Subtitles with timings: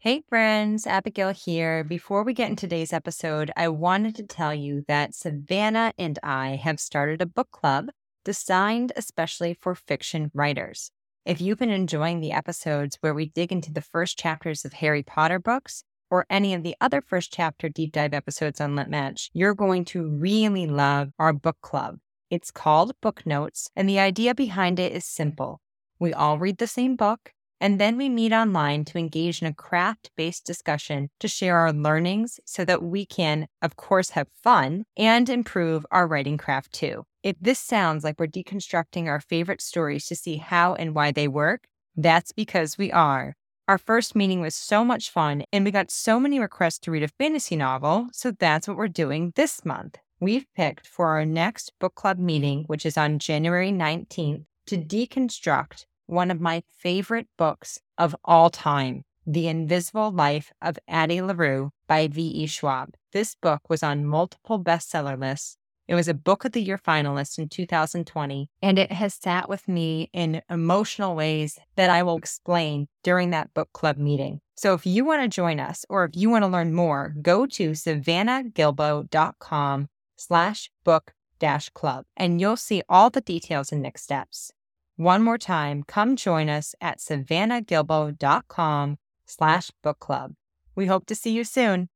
[0.00, 1.82] Hey friends, Abigail here.
[1.82, 6.50] Before we get into today's episode, I wanted to tell you that Savannah and I
[6.50, 7.88] have started a book club
[8.24, 10.92] designed especially for fiction writers.
[11.24, 15.02] If you've been enjoying the episodes where we dig into the first chapters of Harry
[15.02, 19.30] Potter books or any of the other first chapter deep dive episodes on Lit Match,
[19.32, 21.96] you're going to really love our book club.
[22.30, 25.60] It's called Book Notes, and the idea behind it is simple.
[25.98, 29.54] We all read the same book, and then we meet online to engage in a
[29.54, 34.84] craft based discussion to share our learnings so that we can, of course, have fun
[34.96, 37.04] and improve our writing craft too.
[37.22, 41.28] If this sounds like we're deconstructing our favorite stories to see how and why they
[41.28, 41.64] work,
[41.96, 43.34] that's because we are.
[43.66, 47.02] Our first meeting was so much fun, and we got so many requests to read
[47.02, 49.98] a fantasy novel, so that's what we're doing this month.
[50.20, 55.84] We've picked for our next book club meeting, which is on January 19th, to deconstruct
[56.08, 62.08] one of my favorite books of all time, The Invisible Life of Addie LaRue by
[62.08, 62.46] V.E.
[62.46, 62.94] Schwab.
[63.12, 65.56] This book was on multiple bestseller lists
[65.88, 69.66] it was a Book of the Year finalist in 2020, and it has sat with
[69.66, 74.42] me in emotional ways that I will explain during that book club meeting.
[74.54, 77.46] So if you want to join us or if you want to learn more, go
[77.46, 84.52] to savannahgilbo.com slash book dash club and you'll see all the details and next steps.
[84.98, 88.96] One more time, come join us at savannahgilbo.com
[89.26, 90.34] slash book club.
[90.74, 91.88] We hope to see you soon.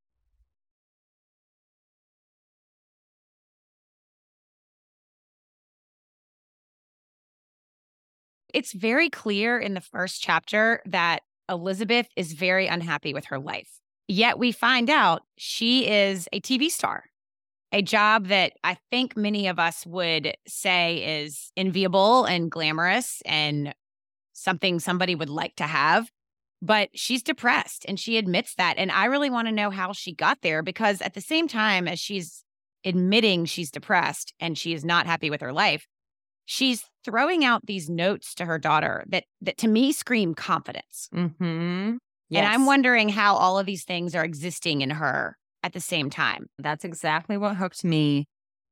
[8.54, 13.80] it's very clear in the first chapter that Elizabeth is very unhappy with her life.
[14.08, 17.04] Yet we find out she is a TV star,
[17.72, 23.74] a job that I think many of us would say is enviable and glamorous and
[24.32, 26.10] something somebody would like to have.
[26.60, 28.76] But she's depressed and she admits that.
[28.78, 31.88] And I really want to know how she got there because at the same time
[31.88, 32.44] as she's
[32.84, 35.88] admitting she's depressed and she is not happy with her life,
[36.44, 41.08] she's throwing out these notes to her daughter that that to me scream confidence.
[41.12, 41.96] Mm-hmm.
[42.28, 42.44] Yes.
[42.44, 46.10] And I'm wondering how all of these things are existing in her at the same
[46.10, 46.48] time.
[46.58, 48.26] That's exactly what hooked me.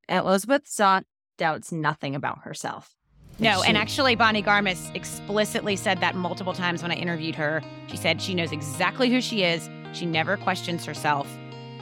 [0.09, 1.05] Elizabeth Zott
[1.39, 2.95] doubts nothing about herself.
[3.39, 7.63] No, and actually, Bonnie Garmus explicitly said that multiple times when I interviewed her.
[7.87, 9.71] She said she knows exactly who she is.
[9.93, 11.27] She never questions herself.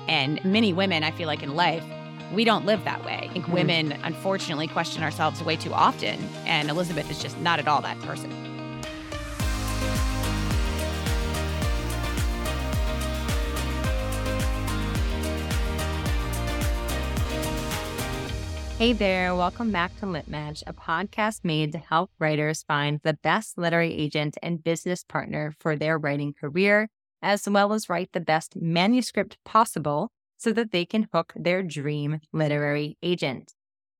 [0.06, 1.84] And many women, I feel like in life,
[2.32, 3.20] we don't live that way.
[3.24, 3.54] I think mm-hmm.
[3.54, 6.20] women, unfortunately, question ourselves way too often.
[6.46, 8.30] And Elizabeth is just not at all that person.
[18.78, 23.14] Hey there, welcome back to Lit Match, a podcast made to help writers find the
[23.14, 26.88] best literary agent and business partner for their writing career,
[27.20, 32.20] as well as write the best manuscript possible so that they can hook their dream
[32.32, 33.52] literary agent.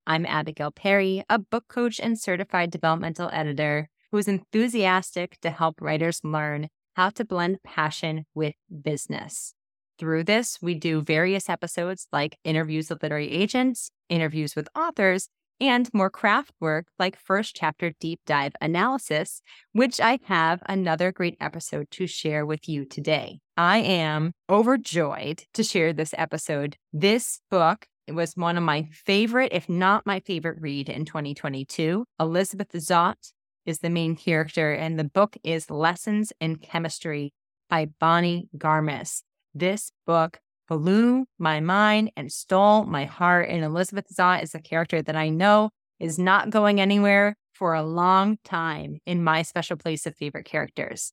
[0.07, 6.21] I'm Abigail Perry, a book coach and certified developmental editor who's enthusiastic to help writers
[6.23, 9.55] learn how to blend passion with business.
[9.99, 15.29] Through this, we do various episodes like interviews with literary agents, interviews with authors,
[15.61, 19.43] and more craft work like first chapter deep dive analysis,
[19.73, 23.41] which I have another great episode to share with you today.
[23.57, 26.77] I am overjoyed to share this episode.
[26.93, 32.07] This book it was one of my favorite, if not my favorite read in 2022.
[32.19, 33.33] Elizabeth Zott
[33.67, 37.35] is the main character, and the book is Lessons in Chemistry
[37.69, 39.25] by Bonnie Garmus.
[39.59, 40.39] This book
[40.69, 43.49] blew my mind and stole my heart.
[43.49, 47.83] And Elizabeth Zott is a character that I know is not going anywhere for a
[47.83, 51.13] long time in my special place of favorite characters.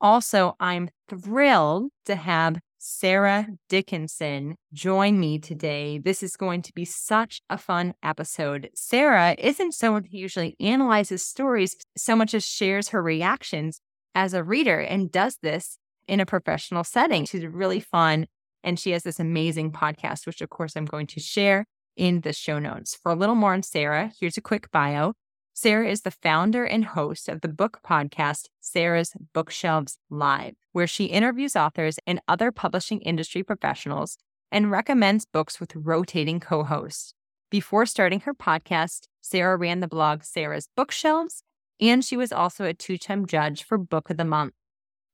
[0.00, 5.98] Also, I'm thrilled to have Sarah Dickinson join me today.
[5.98, 8.70] This is going to be such a fun episode.
[8.74, 13.80] Sarah isn't someone who usually analyzes stories so much as shares her reactions
[14.16, 15.78] as a reader and does this
[16.08, 17.24] in a professional setting.
[17.26, 18.26] She's really fun
[18.62, 21.66] and she has this amazing podcast, which of course I'm going to share
[21.96, 22.98] in the show notes.
[23.00, 25.12] For a little more on Sarah, here's a quick bio.
[25.52, 31.04] Sarah is the founder and host of the book podcast, Sarah's Bookshelves Live, where she
[31.04, 34.16] interviews authors and other publishing industry professionals
[34.50, 37.14] and recommends books with rotating co hosts.
[37.50, 41.44] Before starting her podcast, Sarah ran the blog Sarah's Bookshelves,
[41.80, 44.54] and she was also a two time judge for Book of the Month.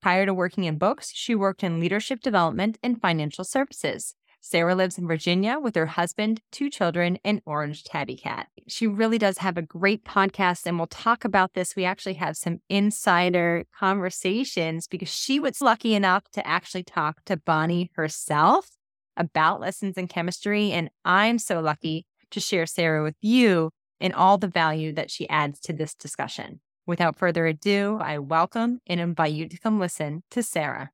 [0.03, 4.15] Prior to working in books, she worked in leadership development and financial services.
[4.41, 8.49] Sarah lives in Virginia with her husband, two children, and orange tabby cat.
[8.67, 11.77] She really does have a great podcast, and we'll talk about this.
[11.77, 17.37] We actually have some insider conversations because she was lucky enough to actually talk to
[17.37, 18.71] Bonnie herself
[19.19, 20.73] about lessons in chemistry.
[20.73, 23.71] And I'm so lucky to share Sarah with you
[24.01, 26.61] and all the value that she adds to this discussion.
[26.87, 30.91] Without further ado, I welcome and invite you to come listen to Sarah.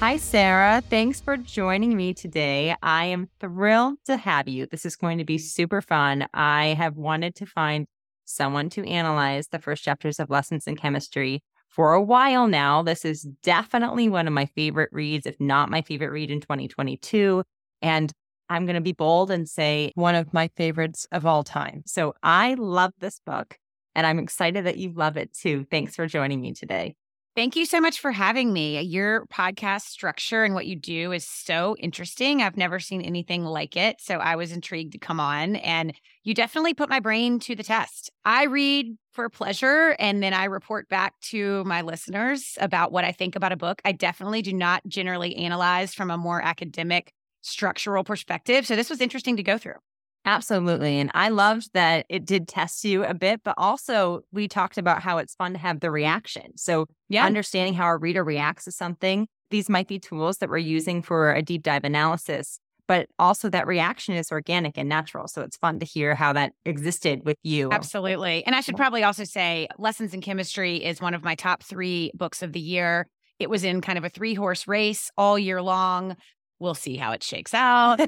[0.00, 0.82] Hi, Sarah.
[0.90, 2.74] Thanks for joining me today.
[2.82, 4.66] I am thrilled to have you.
[4.66, 6.26] This is going to be super fun.
[6.34, 7.86] I have wanted to find
[8.24, 12.82] someone to analyze the first chapters of Lessons in Chemistry for a while now.
[12.82, 17.42] This is definitely one of my favorite reads, if not my favorite read in 2022.
[17.80, 18.12] And
[18.48, 21.82] I'm going to be bold and say one of my favorites of all time.
[21.86, 23.58] So I love this book
[23.94, 25.66] and I'm excited that you love it too.
[25.70, 26.96] Thanks for joining me today.
[27.36, 28.80] Thank you so much for having me.
[28.80, 32.42] Your podcast structure and what you do is so interesting.
[32.42, 34.00] I've never seen anything like it.
[34.00, 37.64] So I was intrigued to come on, and you definitely put my brain to the
[37.64, 38.12] test.
[38.24, 43.10] I read for pleasure, and then I report back to my listeners about what I
[43.10, 43.82] think about a book.
[43.84, 48.64] I definitely do not generally analyze from a more academic, structural perspective.
[48.64, 49.74] So this was interesting to go through.
[50.24, 50.98] Absolutely.
[50.98, 55.02] And I loved that it did test you a bit, but also we talked about
[55.02, 56.56] how it's fun to have the reaction.
[56.56, 57.26] So, yeah.
[57.26, 61.32] understanding how a reader reacts to something, these might be tools that we're using for
[61.32, 65.28] a deep dive analysis, but also that reaction is organic and natural.
[65.28, 67.70] So, it's fun to hear how that existed with you.
[67.70, 68.44] Absolutely.
[68.46, 72.10] And I should probably also say Lessons in Chemistry is one of my top three
[72.14, 73.08] books of the year.
[73.38, 76.16] It was in kind of a three horse race all year long.
[76.58, 78.00] We'll see how it shakes out.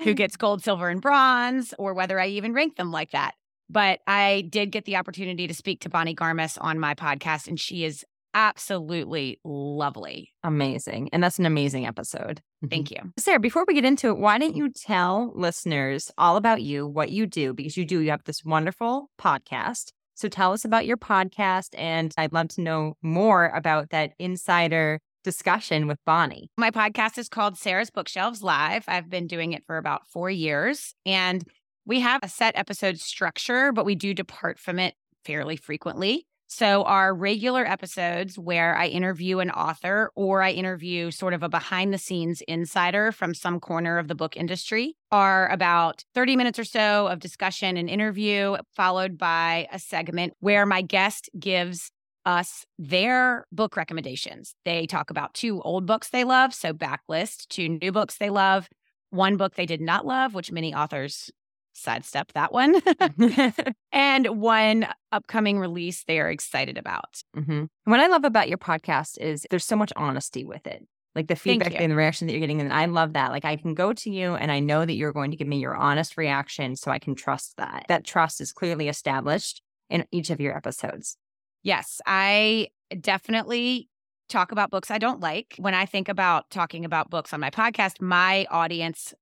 [0.00, 3.34] who gets gold, silver, and bronze, or whether I even rank them like that.
[3.70, 7.58] But I did get the opportunity to speak to Bonnie Garmus on my podcast, and
[7.58, 10.32] she is absolutely lovely.
[10.42, 11.08] Amazing.
[11.12, 12.42] And that's an amazing episode.
[12.68, 12.98] Thank you.
[13.16, 17.10] Sarah, before we get into it, why don't you tell listeners all about you, what
[17.10, 17.54] you do?
[17.54, 19.92] Because you do, you have this wonderful podcast.
[20.14, 21.70] So tell us about your podcast.
[21.78, 26.50] And I'd love to know more about that insider discussion with Bonnie.
[26.56, 28.84] My podcast is called Sarah's Bookshelves Live.
[28.86, 31.42] I've been doing it for about four years, and
[31.86, 34.94] we have a set episode structure, but we do depart from it
[35.24, 36.26] fairly frequently.
[36.46, 41.48] So, our regular episodes where I interview an author or I interview sort of a
[41.48, 46.58] behind the scenes insider from some corner of the book industry are about 30 minutes
[46.58, 51.90] or so of discussion and interview, followed by a segment where my guest gives
[52.24, 54.54] us their book recommendations.
[54.64, 58.68] They talk about two old books they love, so backlist, two new books they love,
[59.10, 61.30] one book they did not love, which many authors
[61.72, 62.80] sidestep that one,
[63.92, 67.22] and one upcoming release they are excited about.
[67.36, 67.64] Mm-hmm.
[67.84, 70.86] What I love about your podcast is there's so much honesty with it.
[71.14, 72.60] Like the feedback and the reaction that you're getting.
[72.60, 73.30] And I love that.
[73.30, 75.58] Like I can go to you and I know that you're going to give me
[75.58, 77.84] your honest reaction so I can trust that.
[77.88, 81.16] That trust is clearly established in each of your episodes.
[81.64, 82.68] Yes, I
[83.00, 83.88] definitely
[84.28, 85.56] talk about books I don't like.
[85.58, 89.12] When I think about talking about books on my podcast, my audience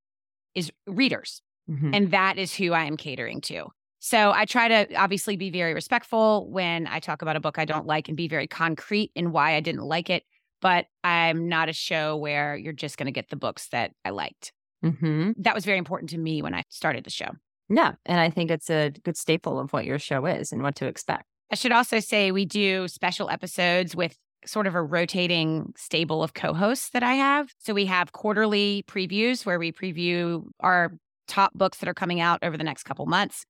[0.54, 1.40] is readers,
[1.70, 1.94] mm-hmm.
[1.94, 3.68] and that is who I am catering to.
[4.00, 7.64] So I try to obviously be very respectful when I talk about a book I
[7.64, 10.24] don't like and be very concrete in why I didn't like it.
[10.60, 14.10] But I'm not a show where you're just going to get the books that I
[14.10, 14.52] liked.
[14.84, 15.32] Mm-hmm.
[15.38, 17.30] That was very important to me when I started the show.
[17.68, 17.92] Yeah.
[18.04, 20.86] And I think it's a good staple of what your show is and what to
[20.86, 21.24] expect.
[21.52, 24.16] I should also say we do special episodes with
[24.46, 27.52] sort of a rotating stable of co hosts that I have.
[27.58, 30.92] So we have quarterly previews where we preview our
[31.28, 33.44] top books that are coming out over the next couple months.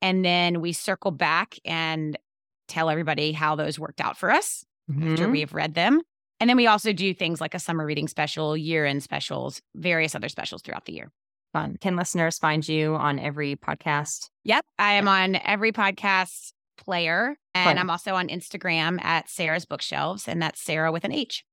[0.00, 2.16] And then we circle back and
[2.68, 5.12] tell everybody how those worked out for us mm-hmm.
[5.12, 6.00] after we have read them.
[6.40, 10.14] And then we also do things like a summer reading special, year end specials, various
[10.14, 11.10] other specials throughout the year.
[11.52, 11.76] Fun.
[11.80, 14.30] Can listeners find you on every podcast?
[14.44, 14.64] Yep.
[14.78, 17.36] I am on every podcast player.
[17.54, 21.44] And I'm also on Instagram at Sarah's Bookshelves, and that's Sarah with an H.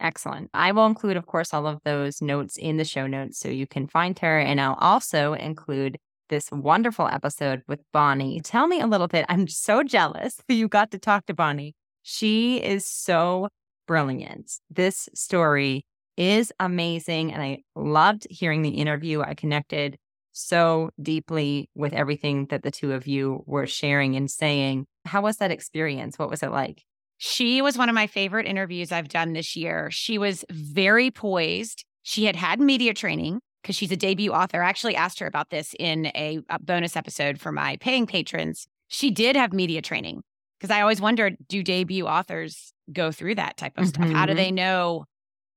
[0.00, 0.50] Excellent.
[0.52, 3.66] I will include, of course, all of those notes in the show notes so you
[3.66, 4.38] can find her.
[4.38, 8.40] And I'll also include this wonderful episode with Bonnie.
[8.40, 9.24] Tell me a little bit.
[9.28, 11.74] I'm so jealous that you got to talk to Bonnie.
[12.02, 13.48] She is so
[13.86, 14.52] brilliant.
[14.70, 17.32] This story is amazing.
[17.32, 19.20] And I loved hearing the interview.
[19.20, 19.96] I connected
[20.34, 24.86] so deeply with everything that the two of you were sharing and saying.
[25.06, 26.18] How was that experience?
[26.18, 26.82] What was it like?
[27.18, 29.90] She was one of my favorite interviews I've done this year.
[29.90, 31.84] She was very poised.
[32.02, 34.62] She had had media training because she's a debut author.
[34.62, 38.66] I actually asked her about this in a, a bonus episode for my paying patrons.
[38.88, 40.22] She did have media training
[40.58, 44.02] because I always wondered do debut authors go through that type of mm-hmm.
[44.02, 44.12] stuff?
[44.12, 44.36] How do mm-hmm.
[44.36, 45.06] they know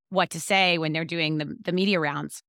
[0.10, 2.44] what to say when they're doing the, the media rounds.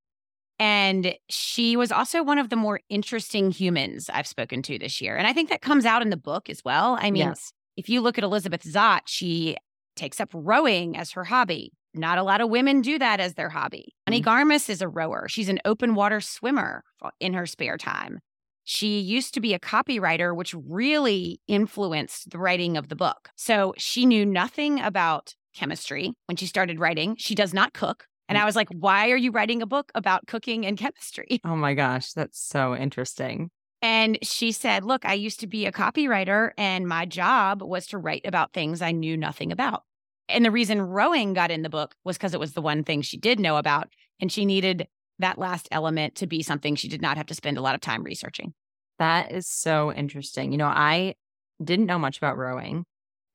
[0.58, 5.16] And she was also one of the more interesting humans I've spoken to this year.
[5.16, 6.98] And I think that comes out in the book as well.
[7.00, 7.52] I mean, yes.
[7.76, 9.56] if you look at Elizabeth Zott, she
[9.94, 11.72] takes up rowing as her hobby.
[11.94, 13.94] Not a lot of women do that as their hobby.
[14.08, 14.28] Mm-hmm.
[14.28, 15.28] Garmus is a rower.
[15.28, 16.84] She's an open water swimmer
[17.20, 18.20] in her spare time.
[18.64, 23.30] She used to be a copywriter, which really influenced the writing of the book.
[23.34, 27.16] So she knew nothing about chemistry when she started writing.
[27.16, 28.07] She does not cook.
[28.28, 28.38] And.
[28.38, 31.40] I was like, why are you writing a book about cooking and chemistry?
[31.44, 33.50] Oh my gosh, that's so interesting.
[33.80, 37.98] And she said, Look, I used to be a copywriter, and my job was to
[37.98, 39.84] write about things I knew nothing about.
[40.28, 43.02] And the reason rowing got in the book was because it was the one thing
[43.02, 43.88] she did know about.
[44.20, 44.88] And she needed
[45.20, 47.80] that last element to be something she did not have to spend a lot of
[47.80, 48.52] time researching.
[48.98, 50.52] That is so interesting.
[50.52, 51.14] You know, I
[51.62, 52.84] didn't know much about rowing.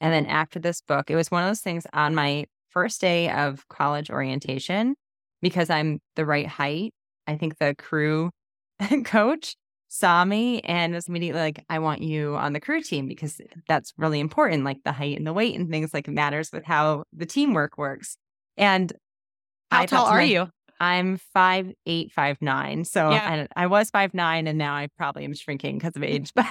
[0.02, 3.30] And then after this book, it was one of those things on my first day
[3.30, 4.96] of college orientation,
[5.42, 6.94] because I'm the right height,
[7.28, 8.32] I think the crew
[9.06, 9.56] coach
[9.88, 13.94] saw me and was immediately like, I want you on the crew team because that's
[13.98, 14.64] really important.
[14.64, 18.18] Like the height and the weight and things like matters with how the teamwork works.
[18.58, 18.92] And
[19.70, 20.50] how tall are my, you?
[20.80, 22.86] I'm five eight, five nine.
[22.86, 23.46] So yeah.
[23.56, 26.32] I, I was five nine, and now I probably am shrinking because of age.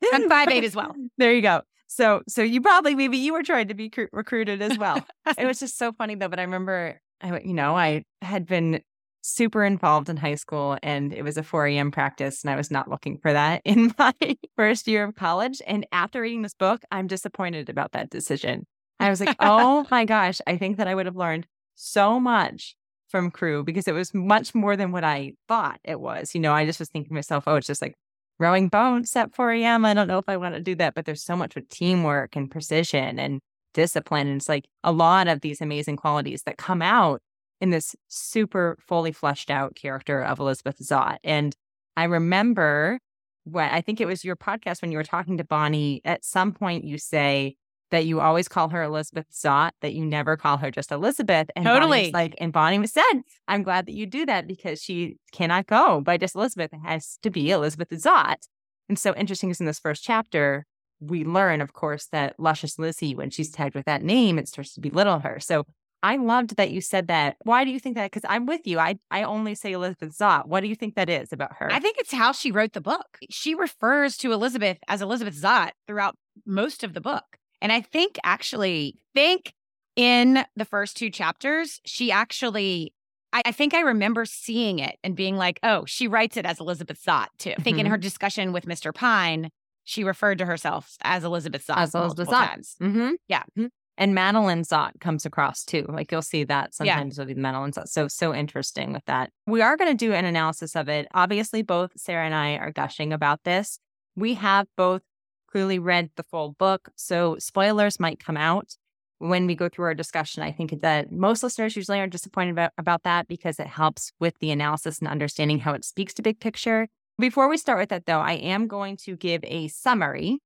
[0.00, 0.94] But I'm five eight as well.
[1.18, 1.62] There you go.
[1.88, 5.04] So so you probably maybe you were trying to be cr- recruited as well.
[5.36, 6.28] it was just so funny though.
[6.28, 8.82] But I remember, I you know, I had been
[9.22, 11.90] super involved in high school and it was a 4 a.m.
[11.90, 14.14] practice and I was not looking for that in my
[14.56, 15.60] first year of college.
[15.66, 18.66] And after reading this book, I'm disappointed about that decision.
[19.00, 22.76] I was like, oh my gosh, I think that I would have learned so much
[23.08, 26.34] from crew because it was much more than what I thought it was.
[26.34, 27.94] You know, I just was thinking to myself, oh, it's just like
[28.38, 29.84] rowing boats at 4 a.m.
[29.84, 32.36] I don't know if I want to do that, but there's so much with teamwork
[32.36, 33.40] and precision and
[33.74, 34.28] discipline.
[34.28, 37.20] And it's like a lot of these amazing qualities that come out
[37.60, 41.18] in this super fully fleshed out character of Elizabeth Zott.
[41.24, 41.54] And
[41.96, 43.00] I remember
[43.44, 46.52] when I think it was your podcast when you were talking to Bonnie, at some
[46.52, 47.56] point you say,
[47.90, 51.50] that you always call her Elizabeth Zott, that you never call her just Elizabeth.
[51.56, 52.10] And totally.
[52.12, 56.00] like, and Bonnie was said, I'm glad that you do that because she cannot go
[56.00, 56.72] by just Elizabeth.
[56.72, 58.48] It has to be Elizabeth Zott.
[58.88, 60.66] And so interesting is in this first chapter,
[61.00, 64.74] we learn, of course, that Luscious Lizzie, when she's tagged with that name, it starts
[64.74, 65.38] to belittle her.
[65.40, 65.64] So
[66.02, 67.36] I loved that you said that.
[67.42, 68.10] Why do you think that?
[68.10, 68.78] Because I'm with you.
[68.78, 70.46] I, I only say Elizabeth Zott.
[70.46, 71.70] What do you think that is about her?
[71.72, 73.18] I think it's how she wrote the book.
[73.30, 76.16] She refers to Elizabeth as Elizabeth Zott throughout
[76.46, 77.24] most of the book.
[77.60, 79.52] And I think actually, think
[79.96, 82.94] in the first two chapters, she actually,
[83.32, 86.60] I, I, think I remember seeing it and being like, oh, she writes it as
[86.60, 87.54] Elizabeth Zott too.
[87.58, 87.86] I think mm-hmm.
[87.86, 88.94] in her discussion with Mr.
[88.94, 89.50] Pine,
[89.84, 91.78] she referred to herself as Elizabeth Zott.
[91.78, 92.76] As Elizabeth Zott.
[92.80, 93.10] Mm-hmm.
[93.26, 93.42] Yeah.
[93.58, 93.66] Mm-hmm.
[93.96, 95.84] And Madeline Zott comes across too.
[95.88, 97.24] Like you'll see that sometimes yeah.
[97.24, 97.88] with Madeline Zott.
[97.88, 99.30] So, so interesting with that.
[99.46, 101.08] We are going to do an analysis of it.
[101.12, 103.80] Obviously, both Sarah and I are gushing about this.
[104.14, 105.02] We have both
[105.50, 106.90] clearly read the full book.
[106.96, 108.76] So spoilers might come out
[109.18, 110.42] when we go through our discussion.
[110.42, 114.38] I think that most listeners usually are disappointed about, about that because it helps with
[114.38, 116.88] the analysis and understanding how it speaks to big picture.
[117.18, 120.38] Before we start with that, though, I am going to give a summary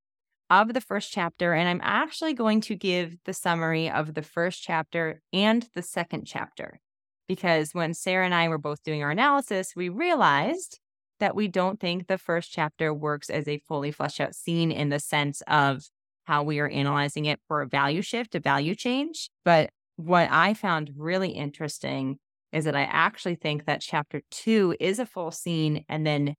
[0.49, 4.63] of the first chapter, and I'm actually going to give the summary of the first
[4.63, 6.79] chapter and the second chapter.
[7.27, 10.79] Because when Sarah and I were both doing our analysis, we realized
[11.23, 14.89] that we don't think the first chapter works as a fully fleshed out scene in
[14.89, 15.81] the sense of
[16.25, 19.29] how we are analyzing it for a value shift, a value change.
[19.45, 22.17] But what I found really interesting
[22.51, 26.35] is that I actually think that chapter two is a full scene and then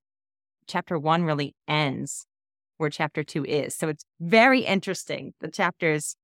[0.67, 2.27] chapter one really ends
[2.77, 3.75] where chapter two is.
[3.75, 5.33] So it's very interesting.
[5.41, 6.15] The chapters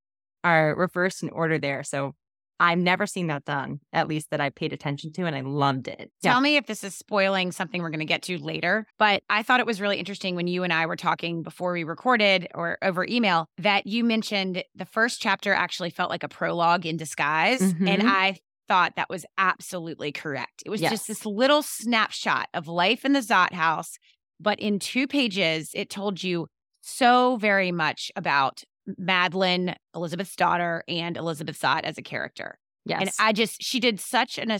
[0.44, 1.82] are reversed in order there.
[1.82, 2.14] So
[2.60, 5.88] I've never seen that done, at least that I paid attention to, and I loved
[5.88, 6.12] it.
[6.22, 6.40] Tell yeah.
[6.40, 8.86] me if this is spoiling something we're going to get to later.
[8.98, 11.84] But I thought it was really interesting when you and I were talking before we
[11.84, 16.84] recorded or over email that you mentioned the first chapter actually felt like a prologue
[16.84, 17.60] in disguise.
[17.62, 17.88] Mm-hmm.
[17.88, 18.36] And I
[18.68, 20.62] thought that was absolutely correct.
[20.66, 20.92] It was yes.
[20.92, 23.96] just this little snapshot of life in the Zott house.
[24.38, 26.46] But in two pages, it told you
[26.82, 28.62] so very much about
[28.98, 32.58] Madeline, Elizabeth's daughter, and Elizabeth Zott as a character.
[32.84, 33.00] Yes.
[33.00, 34.58] And I just, she did such an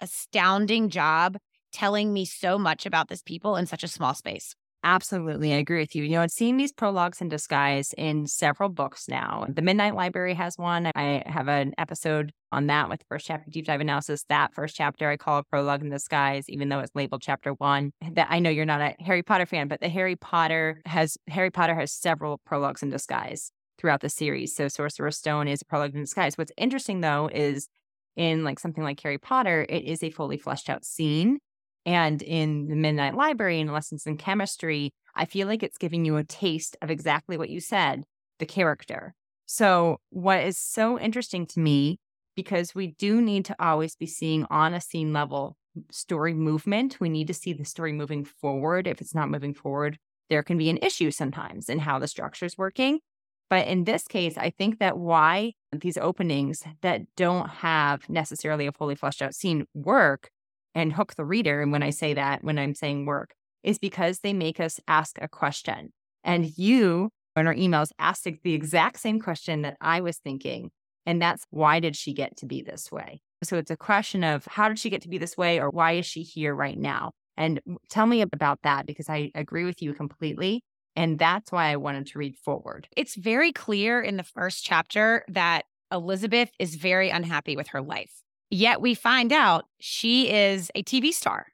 [0.00, 1.36] astounding job
[1.72, 4.54] telling me so much about this people in such a small space.
[4.82, 5.52] Absolutely.
[5.52, 6.04] I agree with you.
[6.04, 9.44] You know, I've seen these prologues in disguise in several books now.
[9.46, 10.90] The Midnight Library has one.
[10.94, 14.24] I have an episode on that with first chapter deep dive analysis.
[14.30, 17.92] That first chapter I call a prologue in disguise, even though it's labeled chapter one.
[18.12, 21.50] That I know you're not a Harry Potter fan, but the Harry Potter has Harry
[21.50, 24.54] Potter has several prologues in disguise throughout the series.
[24.56, 26.38] So Sorcerer's Stone is a prologue in disguise.
[26.38, 27.68] What's interesting though is
[28.16, 31.38] in like something like Harry Potter, it is a fully fleshed out scene.
[31.86, 36.16] And in the Midnight Library and Lessons in Chemistry, I feel like it's giving you
[36.16, 38.04] a taste of exactly what you said
[38.38, 39.14] the character.
[39.46, 41.98] So, what is so interesting to me,
[42.36, 45.56] because we do need to always be seeing on a scene level
[45.90, 48.86] story movement, we need to see the story moving forward.
[48.86, 52.46] If it's not moving forward, there can be an issue sometimes in how the structure
[52.46, 53.00] is working.
[53.48, 58.72] But in this case, I think that why these openings that don't have necessarily a
[58.72, 60.30] fully fleshed out scene work
[60.74, 61.62] and hook the reader.
[61.62, 65.18] And when I say that, when I'm saying work, is because they make us ask
[65.20, 65.92] a question.
[66.24, 70.70] And you in our emails asked the exact same question that I was thinking.
[71.06, 73.22] And that's why did she get to be this way?
[73.42, 75.92] So it's a question of how did she get to be this way or why
[75.92, 77.12] is she here right now?
[77.36, 80.62] And tell me about that because I agree with you completely.
[80.94, 82.88] And that's why I wanted to read forward.
[82.96, 88.12] It's very clear in the first chapter that Elizabeth is very unhappy with her life.
[88.50, 91.46] Yet we find out she is a TV star,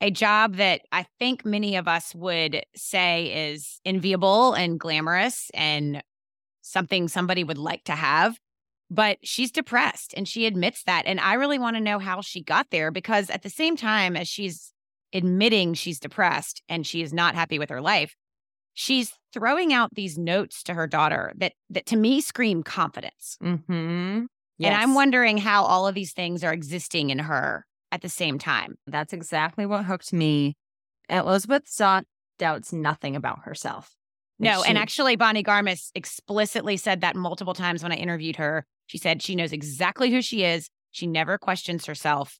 [0.00, 6.02] a job that I think many of us would say is enviable and glamorous and
[6.60, 8.38] something somebody would like to have.
[8.90, 11.06] But she's depressed and she admits that.
[11.06, 14.16] And I really want to know how she got there because at the same time
[14.16, 14.72] as she's
[15.12, 18.14] admitting she's depressed and she is not happy with her life,
[18.74, 23.38] she's throwing out these notes to her daughter that that to me scream confidence.
[23.42, 24.26] Mm-hmm.
[24.58, 24.72] Yes.
[24.72, 28.38] And I'm wondering how all of these things are existing in her at the same
[28.38, 28.76] time.
[28.86, 30.56] That's exactly what hooked me.
[31.08, 32.04] Elizabeth Zott
[32.38, 33.90] doubts nothing about herself.
[34.38, 38.66] No, she, and actually, Bonnie Garmus explicitly said that multiple times when I interviewed her.
[38.86, 40.68] She said she knows exactly who she is.
[40.90, 42.38] She never questions herself.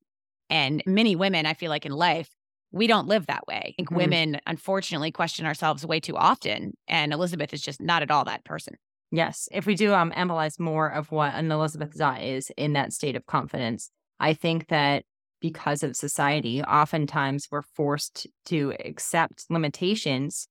[0.48, 2.28] And many women, I feel like in life,
[2.70, 3.62] we don't live that way.
[3.68, 3.96] I think mm-hmm.
[3.96, 6.74] women, unfortunately, question ourselves way too often.
[6.86, 8.74] And Elizabeth is just not at all that person.
[9.10, 9.48] Yes.
[9.52, 13.16] If we do um, analyze more of what an Elizabeth Zott is in that state
[13.16, 15.04] of confidence, I think that
[15.40, 20.48] because of society, oftentimes we're forced to accept limitations,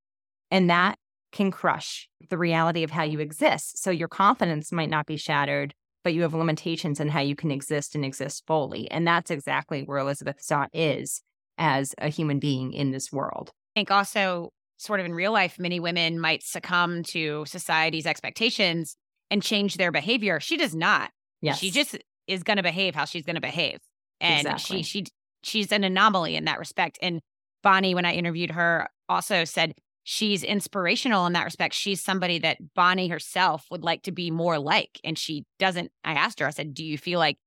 [0.52, 0.98] and that
[1.32, 3.84] can crush the reality of how you exist.
[3.84, 7.52] So your confidence might not be shattered, but you have limitations in how you can
[7.52, 8.90] exist and exist fully.
[8.90, 11.22] And that's exactly where Elizabeth Zott is
[11.58, 13.52] as a human being in this world.
[13.76, 18.98] I think also, sort of in real life, many women might succumb to society's expectations
[19.32, 20.40] and change their behavior.
[20.40, 21.12] She does not.
[21.42, 21.60] Yes.
[21.60, 23.80] She just is going to behave how she's going to behave.
[24.20, 24.84] And exactly.
[24.84, 25.06] she she
[25.44, 26.98] she's an anomaly in that respect.
[27.02, 27.22] And
[27.64, 31.74] Bonnie, when I interviewed her, also said she's inspirational in that respect.
[31.74, 35.00] She's somebody that Bonnie herself would like to be more like.
[35.04, 35.92] And she doesn't.
[36.04, 37.38] I asked her, I said, Do you feel like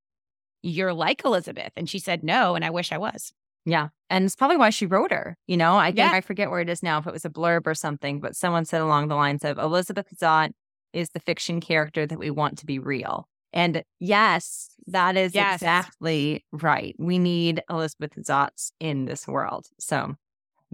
[0.62, 1.73] you're like Elizabeth?
[1.77, 2.55] And she said, No.
[2.55, 3.33] And I wish I was.
[3.68, 3.88] Yeah.
[4.11, 5.37] And it's probably why she wrote her.
[5.46, 6.12] You know, I think yeah.
[6.12, 8.64] I forget where it is now, if it was a blurb or something, but someone
[8.64, 10.52] said along the lines of Elizabeth Zott
[10.94, 13.28] is the fiction character that we want to be real.
[13.52, 15.57] And yes, that is yes.
[15.57, 16.94] exactly right.
[16.98, 19.66] We need Elizabeth Zotts in this world.
[19.78, 20.14] So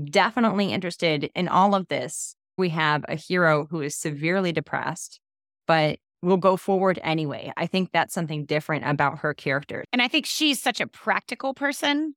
[0.02, 2.36] definitely interested in all of this.
[2.56, 5.18] We have a hero who is severely depressed,
[5.66, 7.52] but will go forward anyway.
[7.56, 9.84] I think that's something different about her character.
[9.92, 12.14] And I think she's such a practical person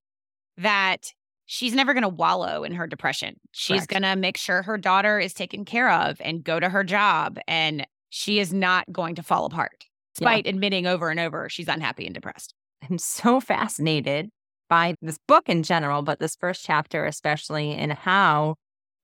[0.58, 1.14] that
[1.46, 3.40] she's never going to wallow in her depression.
[3.52, 6.84] She's going to make sure her daughter is taken care of and go to her
[6.84, 7.40] job.
[7.48, 10.52] And she is not going to fall apart, despite yeah.
[10.52, 12.54] admitting over and over she's unhappy and depressed.
[12.90, 14.30] I'm so fascinated
[14.70, 18.56] by this book in general, but this first chapter, especially, and how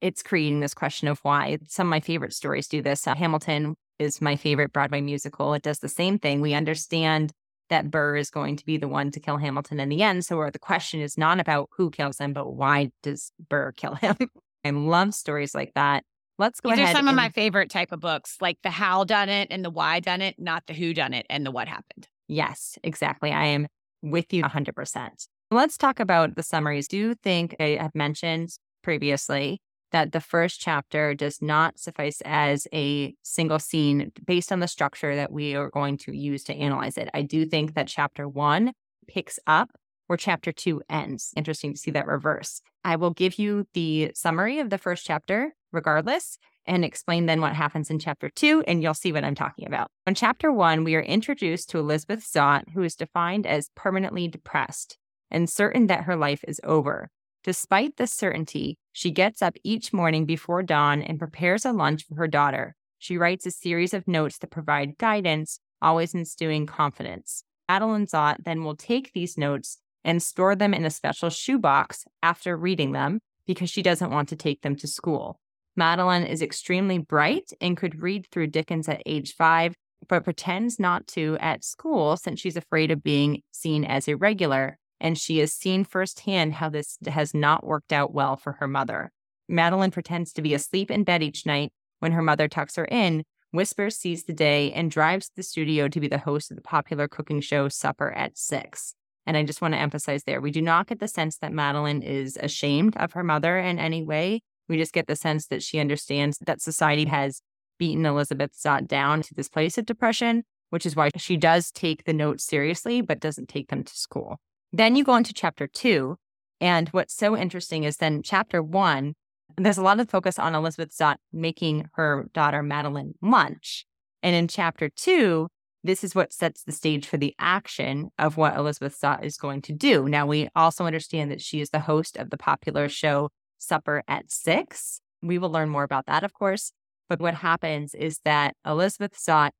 [0.01, 1.57] it's creating this question of why.
[1.67, 3.07] Some of my favorite stories do this.
[3.07, 5.53] Uh, Hamilton is my favorite Broadway musical.
[5.53, 6.41] It does the same thing.
[6.41, 7.31] We understand
[7.69, 10.25] that Burr is going to be the one to kill Hamilton in the end.
[10.25, 13.95] So where the question is not about who kills him, but why does Burr kill
[14.01, 14.17] him?
[14.63, 16.03] I love stories like that.
[16.39, 16.95] Let's go These ahead.
[16.95, 17.15] are some and...
[17.15, 20.21] of my favorite type of books, like the how done it and the why done
[20.21, 22.07] it, not the who done it and the what happened.
[22.27, 23.31] Yes, exactly.
[23.31, 23.67] I am
[24.01, 25.27] with you 100%.
[25.51, 26.87] Let's talk about the summaries.
[26.87, 28.49] Do you think I have mentioned
[28.81, 29.61] previously
[29.93, 35.15] that the first chapter does not suffice as a single scene based on the structure
[35.15, 37.09] that we are going to use to analyze it.
[37.13, 38.73] I do think that chapter one
[39.07, 39.69] picks up
[40.07, 41.31] where chapter two ends.
[41.37, 42.61] Interesting to see that reverse.
[42.83, 47.53] I will give you the summary of the first chapter regardless and explain then what
[47.53, 49.89] happens in chapter two, and you'll see what I'm talking about.
[50.07, 54.97] In chapter one, we are introduced to Elizabeth Zott, who is defined as permanently depressed
[55.29, 57.09] and certain that her life is over.
[57.43, 62.15] Despite this certainty, she gets up each morning before dawn and prepares a lunch for
[62.15, 62.75] her daughter.
[62.99, 67.43] She writes a series of notes that provide guidance, always instilling confidence.
[67.67, 72.55] Madeline Zott then will take these notes and store them in a special shoebox after
[72.55, 75.39] reading them because she doesn't want to take them to school.
[75.75, 79.73] Madeline is extremely bright and could read through Dickens at age five,
[80.07, 84.77] but pretends not to at school since she's afraid of being seen as irregular.
[84.99, 89.11] And she has seen firsthand how this has not worked out well for her mother.
[89.49, 93.23] Madeline pretends to be asleep in bed each night when her mother tucks her in,
[93.51, 96.63] whispers seize the day, and drives to the studio to be the host of the
[96.63, 98.95] popular cooking show Supper at Six.
[99.25, 102.01] And I just want to emphasize there, we do not get the sense that Madeline
[102.01, 104.41] is ashamed of her mother in any way.
[104.67, 107.41] We just get the sense that she understands that society has
[107.77, 112.03] beaten Elizabeth Zott down to this place of depression, which is why she does take
[112.03, 114.39] the notes seriously, but doesn't take them to school.
[114.75, 116.17] Then you go into chapter two.
[116.59, 119.13] And what's so interesting is then chapter one,
[119.57, 123.85] there's a lot of focus on Elizabeth Zott making her daughter Madeline lunch.
[124.23, 125.49] And in chapter two,
[125.83, 129.61] this is what sets the stage for the action of what Elizabeth Zott is going
[129.63, 130.07] to do.
[130.07, 134.31] Now, we also understand that she is the host of the popular show Supper at
[134.31, 135.01] Six.
[135.21, 136.71] We will learn more about that, of course.
[137.09, 139.51] But what happens is that Elizabeth Zott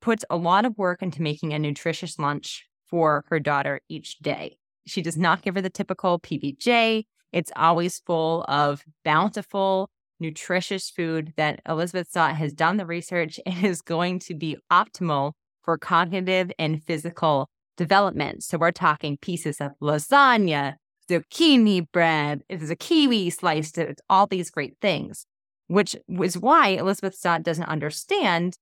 [0.00, 4.56] puts a lot of work into making a nutritious lunch for her daughter each day.
[4.86, 7.04] She does not give her the typical PBJ.
[7.32, 13.64] It's always full of bountiful, nutritious food that Elizabeth Zott has done the research and
[13.64, 18.42] is going to be optimal for cognitive and physical development.
[18.42, 20.76] So we're talking pieces of lasagna,
[21.10, 25.26] zucchini bread, it's a kiwi sliced, it's all these great things,
[25.66, 28.56] which is why Elizabeth Zott doesn't understand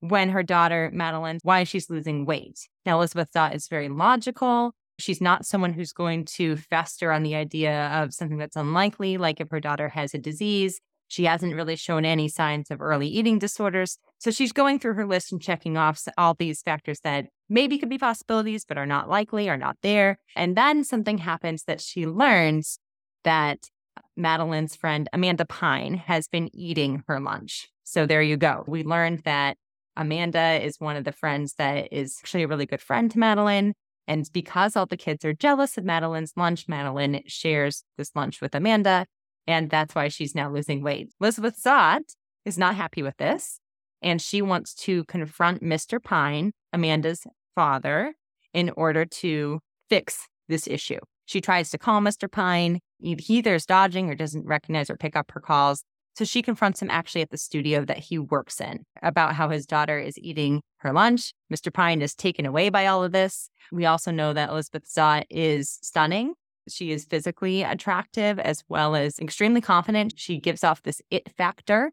[0.00, 2.58] when her daughter Madeline, why she's losing weight.
[2.86, 4.72] Now, Elizabeth Zott is very logical.
[4.98, 9.40] She's not someone who's going to fester on the idea of something that's unlikely, like
[9.40, 10.80] if her daughter has a disease.
[11.08, 13.98] She hasn't really shown any signs of early eating disorders.
[14.18, 17.88] So she's going through her list and checking off all these factors that maybe could
[17.88, 20.18] be possibilities, but are not likely, are not there.
[20.36, 22.78] And then something happens that she learns
[23.24, 23.70] that
[24.16, 27.68] Madeline's friend Amanda Pine has been eating her lunch.
[27.84, 28.64] So there you go.
[28.66, 29.56] We learned that
[29.98, 33.74] Amanda is one of the friends that is actually a really good friend to Madeline.
[34.06, 38.54] And because all the kids are jealous of Madeline's lunch, Madeline shares this lunch with
[38.54, 39.06] Amanda.
[39.46, 41.12] And that's why she's now losing weight.
[41.20, 43.60] Elizabeth Zott is not happy with this.
[44.00, 46.02] And she wants to confront Mr.
[46.02, 48.14] Pine, Amanda's father,
[48.54, 51.00] in order to fix this issue.
[51.26, 52.30] She tries to call Mr.
[52.30, 52.78] Pine.
[53.00, 55.84] He either is dodging or doesn't recognize or pick up her calls.
[56.18, 59.66] So she confronts him actually at the studio that he works in about how his
[59.66, 61.32] daughter is eating her lunch.
[61.48, 61.72] Mr.
[61.72, 63.50] Pine is taken away by all of this.
[63.70, 66.34] We also know that Elizabeth Zott is stunning.
[66.68, 70.14] She is physically attractive as well as extremely confident.
[70.16, 71.92] She gives off this it factor.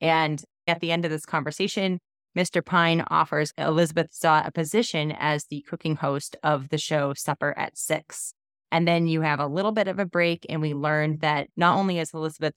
[0.00, 1.98] And at the end of this conversation,
[2.38, 2.64] Mr.
[2.64, 7.76] Pine offers Elizabeth Zott a position as the cooking host of the show Supper at
[7.76, 8.34] Six.
[8.74, 11.78] And then you have a little bit of a break, and we learned that not
[11.78, 12.54] only is Elizabeth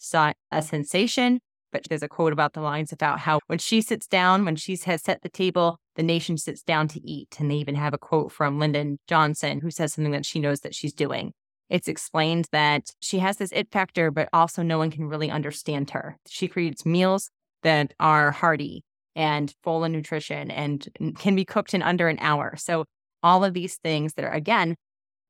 [0.52, 1.40] a sensation,
[1.72, 4.76] but there's a quote about the lines about how when she sits down, when she
[4.86, 7.36] has set the table, the nation sits down to eat.
[7.40, 10.62] And they even have a quote from Lyndon Johnson, who says something that she knows
[10.62, 11.34] that she's doing.
[11.70, 15.92] It's explained that she has this it factor, but also no one can really understand
[15.92, 16.18] her.
[16.28, 17.30] She creates meals
[17.62, 18.84] that are hearty
[19.16, 20.88] and full of nutrition and
[21.20, 22.56] can be cooked in under an hour.
[22.58, 22.86] So,
[23.22, 24.78] all of these things that are, again,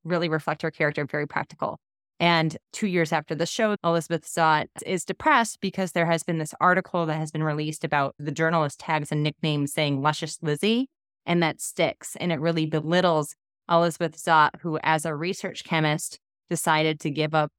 [0.08, 1.78] really reflect her character, very practical.
[2.20, 6.54] And two years after the show, Elizabeth Zott is depressed because there has been this
[6.60, 10.88] article that has been released about the journalist tags and nicknames saying Luscious Lizzie,
[11.24, 12.16] and that sticks.
[12.16, 13.36] And it really belittles
[13.70, 16.18] Elizabeth Zott, who, as a research chemist,
[16.50, 17.50] decided to give up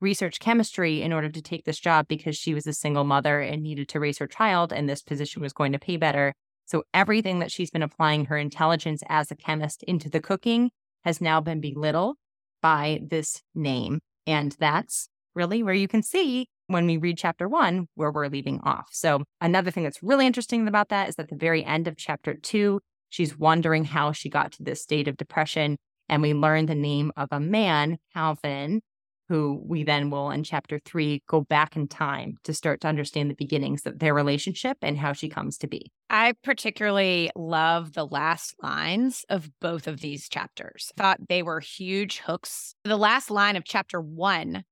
[0.00, 3.62] research chemistry in order to take this job because she was a single mother and
[3.62, 6.34] needed to raise her child, and this position was going to pay better.
[6.66, 10.70] So, everything that she's been applying her intelligence as a chemist into the cooking
[11.04, 12.16] has now been belittled
[12.60, 14.00] by this name.
[14.26, 18.60] And that's really where you can see when we read chapter one where we're leaving
[18.60, 18.88] off.
[18.92, 22.34] So, another thing that's really interesting about that is at the very end of chapter
[22.34, 25.78] two, she's wondering how she got to this state of depression.
[26.08, 28.80] And we learn the name of a man, Calvin,
[29.28, 33.30] who we then will in chapter three go back in time to start to understand
[33.30, 35.92] the beginnings of their relationship and how she comes to be.
[36.10, 40.92] I particularly love the last lines of both of these chapters.
[40.96, 42.74] Thought they were huge hooks.
[42.84, 44.64] The last line of chapter one,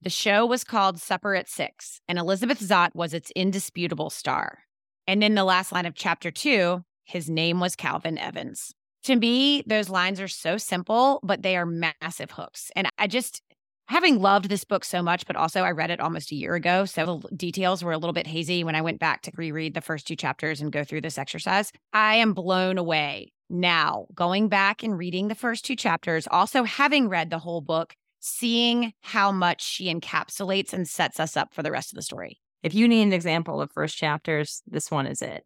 [0.00, 4.58] the show was called Supper at Six, and Elizabeth Zott was its indisputable star.
[5.06, 8.72] And in the last line of chapter two, his name was Calvin Evans.
[9.04, 12.70] To me, those lines are so simple, but they are massive hooks.
[12.76, 13.42] And I just,
[13.86, 16.84] having loved this book so much, but also I read it almost a year ago.
[16.84, 19.80] So the details were a little bit hazy when I went back to reread the
[19.80, 21.72] first two chapters and go through this exercise.
[21.92, 27.08] I am blown away now going back and reading the first two chapters, also having
[27.08, 31.70] read the whole book, seeing how much she encapsulates and sets us up for the
[31.70, 32.40] rest of the story.
[32.62, 35.42] If you need an example of first chapters, this one is it.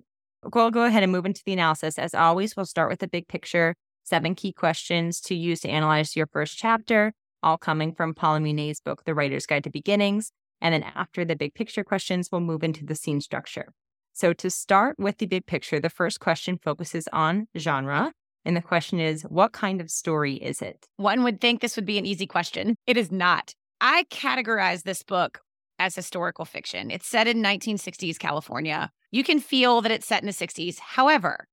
[0.54, 1.98] we'll go ahead and move into the analysis.
[1.98, 6.14] As always, we'll start with the big picture, seven key questions to use to analyze
[6.14, 10.32] your first chapter, all coming from Paula Munier's book, The Writer's Guide to Beginnings.
[10.60, 13.72] And then after the big picture questions, we'll move into the scene structure.
[14.12, 18.12] So, to start with the big picture, the first question focuses on genre.
[18.46, 20.86] And the question is, what kind of story is it?
[20.96, 22.76] One would think this would be an easy question.
[22.86, 23.52] It is not.
[23.80, 25.40] I categorize this book
[25.78, 26.90] as historical fiction.
[26.90, 28.90] It's set in 1960s California.
[29.10, 30.78] You can feel that it's set in the 60s.
[30.78, 31.46] However,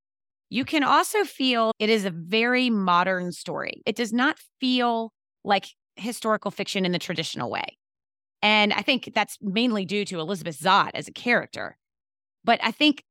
[0.50, 3.82] you can also feel it is a very modern story.
[3.86, 5.12] It does not feel
[5.44, 7.78] like historical fiction in the traditional way.
[8.42, 11.78] And I think that's mainly due to Elizabeth Zott as a character.
[12.44, 13.04] But I think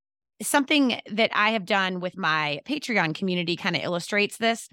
[0.43, 4.69] something that I have done with my Patreon community kind of illustrates this.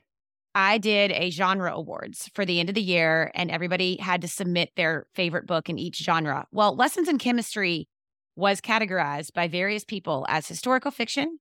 [0.55, 4.27] I did a genre awards for the end of the year, and everybody had to
[4.27, 6.47] submit their favorite book in each genre.
[6.51, 7.87] Well, Lessons in Chemistry
[8.35, 11.37] was categorized by various people as historical fiction,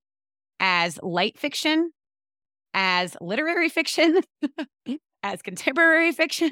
[0.59, 1.91] as light fiction,
[2.73, 4.21] as literary fiction,
[5.23, 6.51] as contemporary fiction.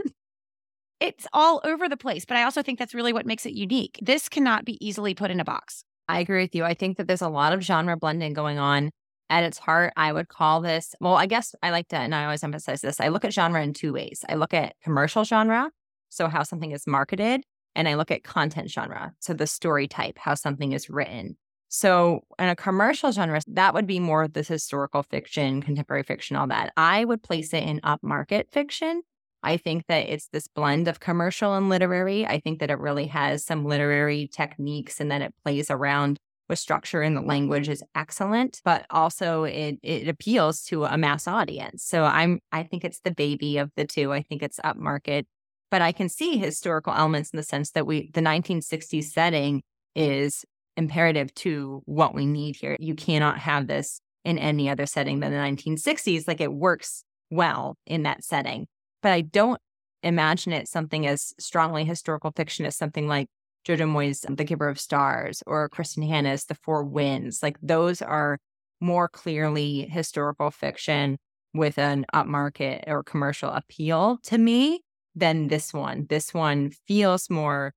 [1.00, 4.00] It's all over the place, but I also think that's really what makes it unique.
[4.02, 5.84] This cannot be easily put in a box.
[6.10, 6.64] I agree with you.
[6.64, 8.92] I think that there's a lot of genre blending going on.
[9.30, 12.24] At its heart, I would call this, well, I guess I like to, and I
[12.24, 14.24] always emphasize this I look at genre in two ways.
[14.30, 15.70] I look at commercial genre,
[16.08, 17.44] so how something is marketed,
[17.76, 21.36] and I look at content genre, so the story type, how something is written.
[21.70, 26.36] So, in a commercial genre, that would be more of this historical fiction, contemporary fiction,
[26.38, 26.72] all that.
[26.78, 29.02] I would place it in upmarket fiction
[29.44, 32.26] I think that it's this blend of commercial and literary.
[32.26, 36.18] I think that it really has some literary techniques and then it plays around
[36.50, 41.28] with structure and the language is excellent, but also it it appeals to a mass
[41.28, 41.84] audience.
[41.84, 44.12] So I'm I think it's the baby of the two.
[44.12, 45.26] I think it's upmarket,
[45.70, 49.62] but I can see historical elements in the sense that we the 1960s setting
[49.96, 50.46] is
[50.78, 52.78] imperative to what we need here.
[52.80, 56.28] You cannot have this in any other setting than the 1960s.
[56.28, 58.68] Like it works well in that setting
[59.02, 59.62] but I don't
[60.04, 63.28] imagine it something as strongly historical fiction as something like
[63.66, 67.44] Jojo Moyes' The Giver of Stars or Kristin Hannah's The Four Winds.
[67.44, 68.38] Like those are
[68.80, 71.18] more clearly historical fiction
[71.54, 74.82] with an upmarket or commercial appeal to me
[75.16, 76.06] than this one.
[76.10, 77.74] This one feels more,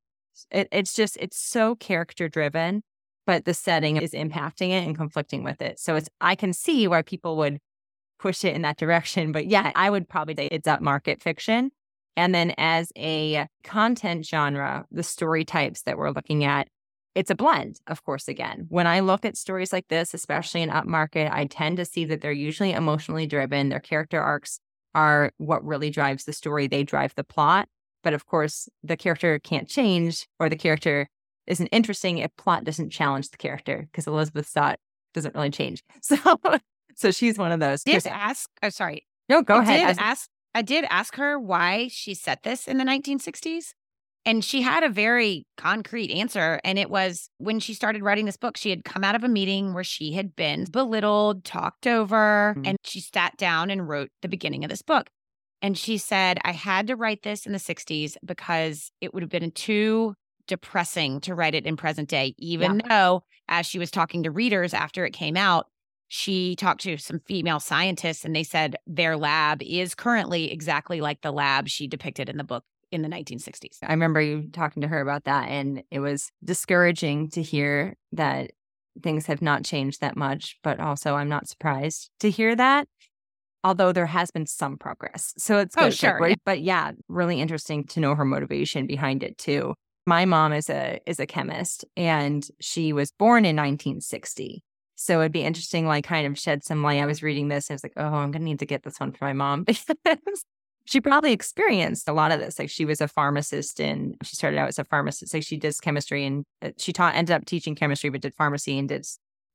[0.50, 2.82] it, it's just, it's so character driven,
[3.30, 5.78] but the setting is impacting it and conflicting with it.
[5.78, 7.60] So it's, I can see why people would
[8.18, 9.30] push it in that direction.
[9.30, 11.70] But yeah, I would probably say it's up market fiction.
[12.16, 16.66] And then as a content genre, the story types that we're looking at,
[17.14, 18.66] it's a blend, of course, again.
[18.68, 22.22] When I look at stories like this, especially in upmarket, I tend to see that
[22.22, 23.68] they're usually emotionally driven.
[23.68, 24.58] Their character arcs
[24.96, 26.66] are what really drives the story.
[26.66, 27.68] They drive the plot.
[28.02, 31.06] But of course, the character can't change or the character
[31.50, 34.76] isn't interesting if plot doesn't challenge the character because Elizabeth Zott
[35.14, 35.82] doesn't really change.
[36.02, 36.16] So
[36.96, 37.82] so she's one of those.
[37.82, 38.50] Did ask?
[38.62, 39.06] Oh, sorry.
[39.28, 39.96] No, go I ahead.
[39.96, 40.28] Did ask.
[40.54, 43.72] I did ask her why she set this in the 1960s.
[44.26, 46.60] And she had a very concrete answer.
[46.62, 49.28] And it was when she started writing this book, she had come out of a
[49.28, 52.66] meeting where she had been belittled, talked over, mm-hmm.
[52.66, 55.08] and she sat down and wrote the beginning of this book.
[55.62, 59.30] And she said, I had to write this in the 60s because it would have
[59.30, 60.14] been too
[60.46, 62.88] depressing to write it in present day, even yeah.
[62.88, 65.66] though, as she was talking to readers after it came out,
[66.08, 71.20] she talked to some female scientists and they said their lab is currently exactly like
[71.22, 73.78] the lab she depicted in the book in the 1960s.
[73.82, 78.50] I remember you talking to her about that, and it was discouraging to hear that
[79.02, 82.88] things have not changed that much, but also I'm not surprised to hear that.
[83.62, 85.34] Although there has been some progress.
[85.36, 85.86] So it's oh, good.
[85.88, 86.34] Oh, sure.
[86.46, 89.74] But yeah, really interesting to know her motivation behind it too.
[90.10, 94.64] My mom is a is a chemist and she was born in 1960.
[94.96, 97.00] So it'd be interesting, like, kind of shed some light.
[97.00, 98.98] I was reading this and I was like, oh, I'm to need to get this
[98.98, 100.44] one for my mom because
[100.84, 102.58] she probably experienced a lot of this.
[102.58, 105.32] Like, she was a pharmacist and she started out as a pharmacist.
[105.32, 108.80] Like, she does chemistry and uh, she taught, ended up teaching chemistry, but did pharmacy
[108.80, 109.06] and did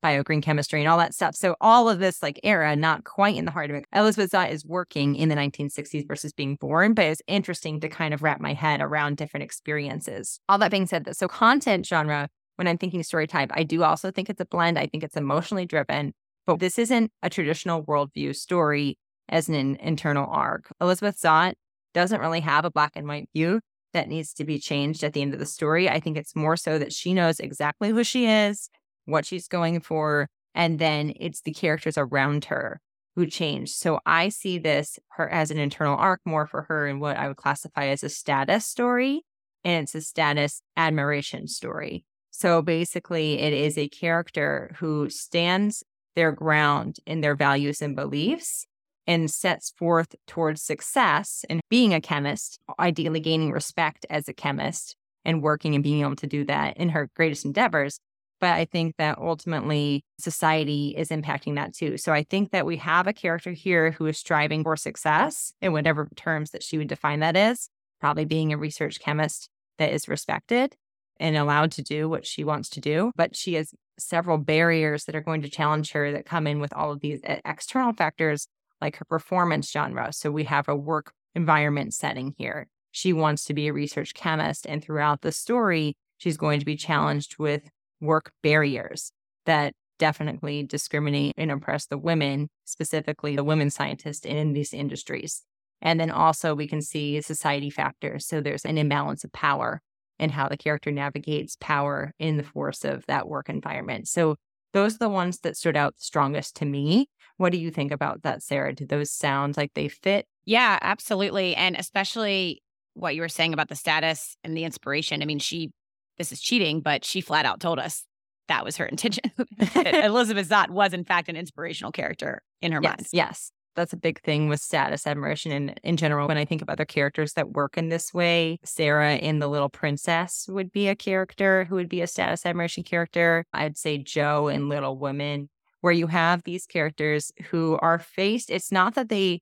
[0.06, 1.36] biogreen chemistry and all that stuff.
[1.36, 3.86] So all of this like era, not quite in the heart of it.
[3.94, 8.14] Elizabeth Zott is working in the 1960s versus being born, but it's interesting to kind
[8.14, 10.40] of wrap my head around different experiences.
[10.48, 14.12] All that being said, so content genre when I'm thinking story type, I do also
[14.12, 14.80] think it's a blend.
[14.80, 16.14] I think it's emotionally driven,
[16.46, 20.72] but this isn't a traditional worldview story as an internal arc.
[20.80, 21.54] Elizabeth Zott
[21.94, 23.60] doesn't really have a black and white view
[23.94, 25.90] that needs to be changed at the end of the story.
[25.90, 28.70] I think it's more so that she knows exactly who she is,
[29.06, 32.82] what she's going for, and then it's the characters around her
[33.16, 33.72] who change.
[33.72, 37.28] So I see this her as an internal arc more for her and what I
[37.28, 39.24] would classify as a status story.
[39.64, 42.06] And it's a status admiration story.
[42.30, 45.84] So basically, it is a character who stands
[46.16, 48.68] their ground in their values and beliefs
[49.08, 54.96] and sets forth towards success in being a chemist, ideally gaining respect as a chemist
[55.24, 58.00] and working and being able to do that in her greatest endeavors.
[58.42, 61.98] But I think that ultimately society is impacting that too.
[61.98, 65.72] So I think that we have a character here who is striving for success in
[65.72, 67.70] whatever terms that she would define that is,
[68.02, 70.76] probably being a research chemist that is respected
[71.18, 73.12] and allowed to do what she wants to do.
[73.16, 76.74] But she has several barriers that are going to challenge her that come in with
[76.74, 78.48] all of these eh, external factors
[78.82, 80.12] like her performance genre.
[80.12, 82.68] So we have a work environment setting here.
[82.92, 84.66] She wants to be a research chemist.
[84.68, 87.70] And throughout the story, she's going to be challenged with
[88.02, 89.12] work barriers
[89.46, 95.44] that definitely discriminate and oppress the women, specifically the women scientists in these industries.
[95.82, 98.26] And then also we can see society factors.
[98.26, 99.82] So there's an imbalance of power
[100.20, 104.08] and how the character navigates power in the force of that work environment.
[104.08, 104.36] So
[104.74, 107.08] those are the ones that stood out strongest to me.
[107.38, 108.74] What do you think about that, Sarah?
[108.74, 110.26] Do those sound like they fit?
[110.46, 111.56] Yeah, absolutely.
[111.56, 112.62] And especially
[112.94, 115.22] what you were saying about the status and the inspiration.
[115.22, 115.72] I mean, she,
[116.18, 118.04] this is cheating, but she flat out told us
[118.48, 119.24] that was her intention.
[119.76, 123.08] Elizabeth Zott was, in fact, an inspirational character in her yes, mind.
[123.12, 126.70] Yes that's a big thing with status admiration and in general when i think of
[126.70, 130.96] other characters that work in this way sarah in the little princess would be a
[130.96, 135.50] character who would be a status admiration character i'd say Jo in little women
[135.82, 139.42] where you have these characters who are faced it's not that they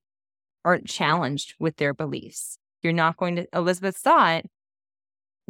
[0.64, 4.42] aren't challenged with their beliefs you're not going to elizabeth zott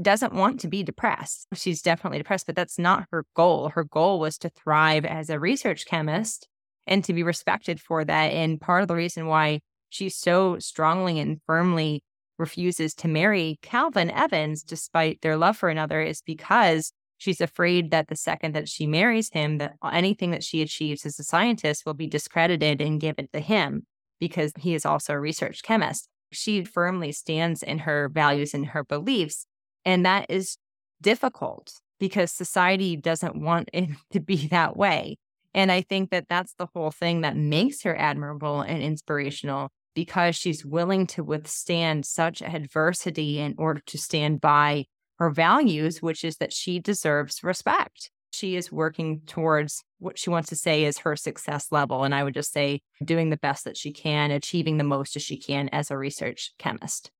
[0.00, 4.18] doesn't want to be depressed she's definitely depressed but that's not her goal her goal
[4.18, 6.48] was to thrive as a research chemist
[6.86, 8.32] and to be respected for that.
[8.32, 12.02] And part of the reason why she so strongly and firmly
[12.38, 18.08] refuses to marry Calvin Evans, despite their love for another, is because she's afraid that
[18.08, 21.94] the second that she marries him, that anything that she achieves as a scientist will
[21.94, 23.86] be discredited and given to him
[24.18, 26.08] because he is also a research chemist.
[26.32, 29.46] She firmly stands in her values and her beliefs.
[29.84, 30.56] And that is
[31.00, 35.16] difficult because society doesn't want it to be that way.
[35.54, 40.34] And I think that that's the whole thing that makes her admirable and inspirational because
[40.34, 44.86] she's willing to withstand such adversity in order to stand by
[45.18, 48.10] her values, which is that she deserves respect.
[48.32, 52.02] She is working towards what she wants to say is her success level.
[52.02, 55.22] And I would just say doing the best that she can, achieving the most as
[55.22, 57.12] she can as a research chemist.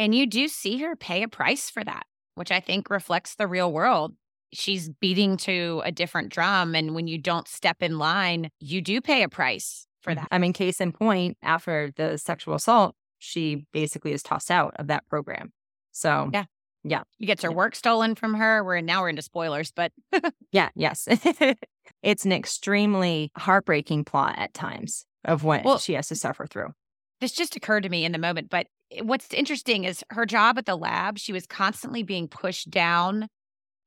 [0.00, 3.46] And you do see her pay a price for that, which I think reflects the
[3.46, 4.14] real world
[4.52, 6.74] she's beating to a different drum.
[6.74, 10.20] And when you don't step in line, you do pay a price for mm-hmm.
[10.20, 10.28] that.
[10.30, 14.88] I mean, case in point, after the sexual assault, she basically is tossed out of
[14.88, 15.52] that program.
[15.92, 16.44] So, yeah.
[16.82, 17.02] Yeah.
[17.18, 17.56] You get her yeah.
[17.56, 18.64] work stolen from her.
[18.64, 19.92] We're now we're into spoilers, but
[20.50, 21.06] yeah, yes.
[22.02, 26.72] it's an extremely heartbreaking plot at times of what well, she has to suffer through.
[27.20, 28.66] This just occurred to me in the moment, but
[29.02, 33.28] what's interesting is her job at the lab, she was constantly being pushed down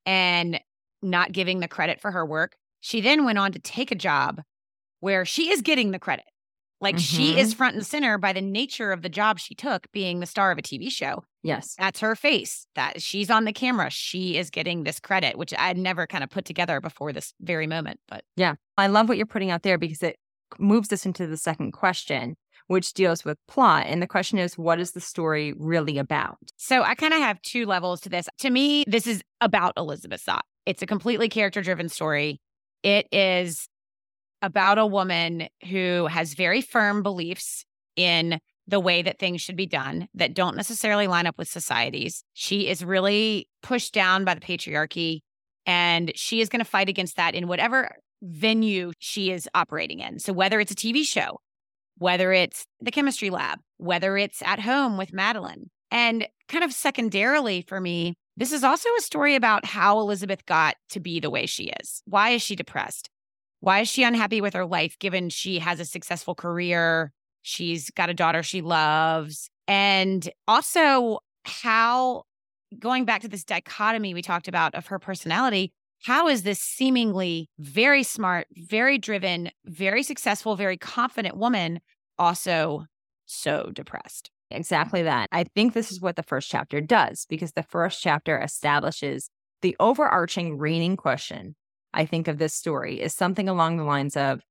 [0.06, 0.60] and
[1.02, 2.56] not giving the credit for her work.
[2.80, 4.42] She then went on to take a job
[5.00, 6.24] where she is getting the credit.
[6.80, 7.16] Like mm-hmm.
[7.16, 7.56] she is mm-hmm.
[7.56, 10.58] front and center by the nature of the job she took, being the star of
[10.58, 11.24] a TV show.
[11.42, 11.74] Yes.
[11.78, 12.66] That's her face.
[12.74, 13.90] That she's on the camera.
[13.90, 17.32] She is getting this credit, which I had never kind of put together before this
[17.40, 18.00] very moment.
[18.08, 20.16] But yeah, I love what you're putting out there because it
[20.58, 22.36] moves us into the second question,
[22.66, 23.86] which deals with plot.
[23.86, 26.38] And the question is, what is the story really about?
[26.56, 28.28] So I kind of have two levels to this.
[28.38, 30.40] To me, this is about Elizabeth Zott.
[30.66, 32.40] It's a completely character driven story.
[32.82, 33.68] It is
[34.42, 37.64] about a woman who has very firm beliefs
[37.96, 42.24] in the way that things should be done that don't necessarily line up with societies.
[42.32, 45.20] She is really pushed down by the patriarchy
[45.66, 47.90] and she is going to fight against that in whatever
[48.22, 50.18] venue she is operating in.
[50.18, 51.40] So whether it's a TV show,
[51.98, 55.70] whether it's the chemistry lab, whether it's at home with Madeline.
[55.90, 60.76] And kind of secondarily for me, this is also a story about how Elizabeth got
[60.90, 62.02] to be the way she is.
[62.04, 63.10] Why is she depressed?
[63.60, 67.12] Why is she unhappy with her life given she has a successful career?
[67.42, 69.48] She's got a daughter she loves.
[69.68, 72.24] And also, how
[72.78, 77.48] going back to this dichotomy we talked about of her personality, how is this seemingly
[77.58, 81.80] very smart, very driven, very successful, very confident woman
[82.18, 82.86] also
[83.26, 84.30] so depressed?
[84.50, 85.28] Exactly that.
[85.32, 89.30] I think this is what the first chapter does because the first chapter establishes
[89.62, 91.56] the overarching reigning question.
[91.92, 94.42] I think of this story is something along the lines of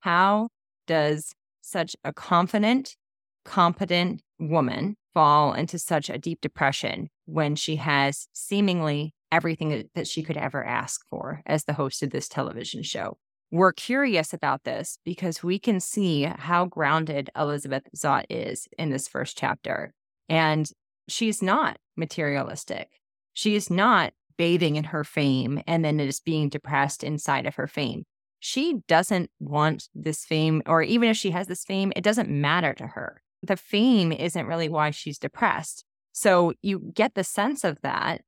[0.00, 0.48] how
[0.86, 2.96] does such a confident,
[3.44, 10.22] competent woman fall into such a deep depression when she has seemingly everything that she
[10.22, 13.16] could ever ask for as the host of this television show.
[13.50, 19.06] We're curious about this because we can see how grounded Elizabeth Zott is in this
[19.06, 19.94] first chapter.
[20.28, 20.68] And
[21.08, 22.88] she's not materialistic.
[23.34, 27.66] She is not bathing in her fame and then just being depressed inside of her
[27.66, 28.04] fame.
[28.40, 32.74] She doesn't want this fame, or even if she has this fame, it doesn't matter
[32.74, 33.22] to her.
[33.42, 35.84] The fame isn't really why she's depressed.
[36.12, 38.22] So you get the sense of that.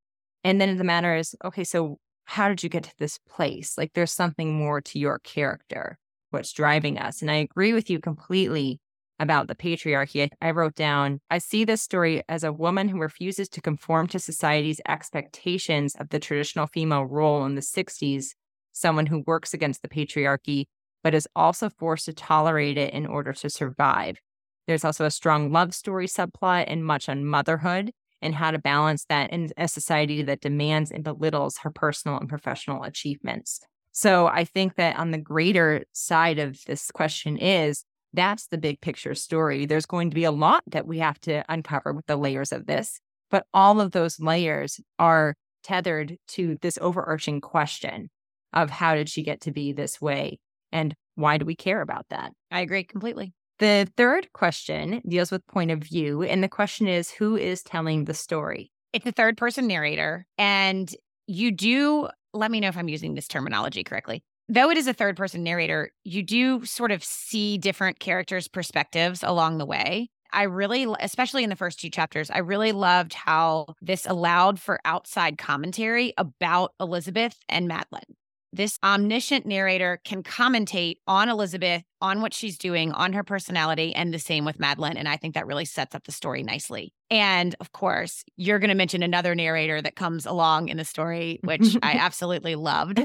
[0.45, 1.99] And then the matter is okay, so
[2.31, 3.79] how did you get to this place?
[3.79, 5.97] Like there's something more to your character,
[6.29, 7.23] what's driving us.
[7.23, 8.81] And I agree with you completely
[9.19, 10.29] about the patriarchy.
[10.43, 14.19] I, wrote down I see this story as a woman who refuses to conform to
[14.19, 18.35] society's expectations of the traditional female role in the 60s,
[18.73, 20.67] someone who works against the patriarchy,
[21.03, 24.19] but is also forced to tolerate it in order to survive.
[24.67, 29.05] There's also a strong love story subplot and much on motherhood and how to balance
[29.09, 33.61] that in a society that demands and belittles her personal and professional achievements.
[33.93, 38.81] So I think that on the greater side of this question is that's the big
[38.81, 39.67] picture story.
[39.67, 42.67] There's going to be a lot that we have to uncover with the layers of
[42.67, 43.01] this,
[43.31, 48.09] but all of those layers are tethered to this overarching question
[48.53, 50.39] of how did she get to be this way
[50.73, 52.33] and why do we care about that?
[52.51, 53.35] I agree completely.
[53.59, 58.05] The third question deals with point of view, and the question is who is telling
[58.05, 58.71] the story?
[58.93, 60.95] It's a third person narrator, and
[61.27, 64.95] you do let me know if I'm using this terminology correctly though it is a
[64.95, 70.09] third person narrator, you do sort of see different characters' perspectives along the way.
[70.33, 74.79] I really, especially in the first two chapters, I really loved how this allowed for
[74.85, 78.17] outside commentary about Elizabeth and Madeline.
[78.53, 84.13] This omniscient narrator can commentate on Elizabeth, on what she's doing, on her personality, and
[84.13, 84.97] the same with Madeline.
[84.97, 86.95] And I think that really sets up the story nicely.
[87.11, 91.41] And of course, you're going to mention another narrator that comes along in the story,
[91.45, 93.05] which I absolutely loved.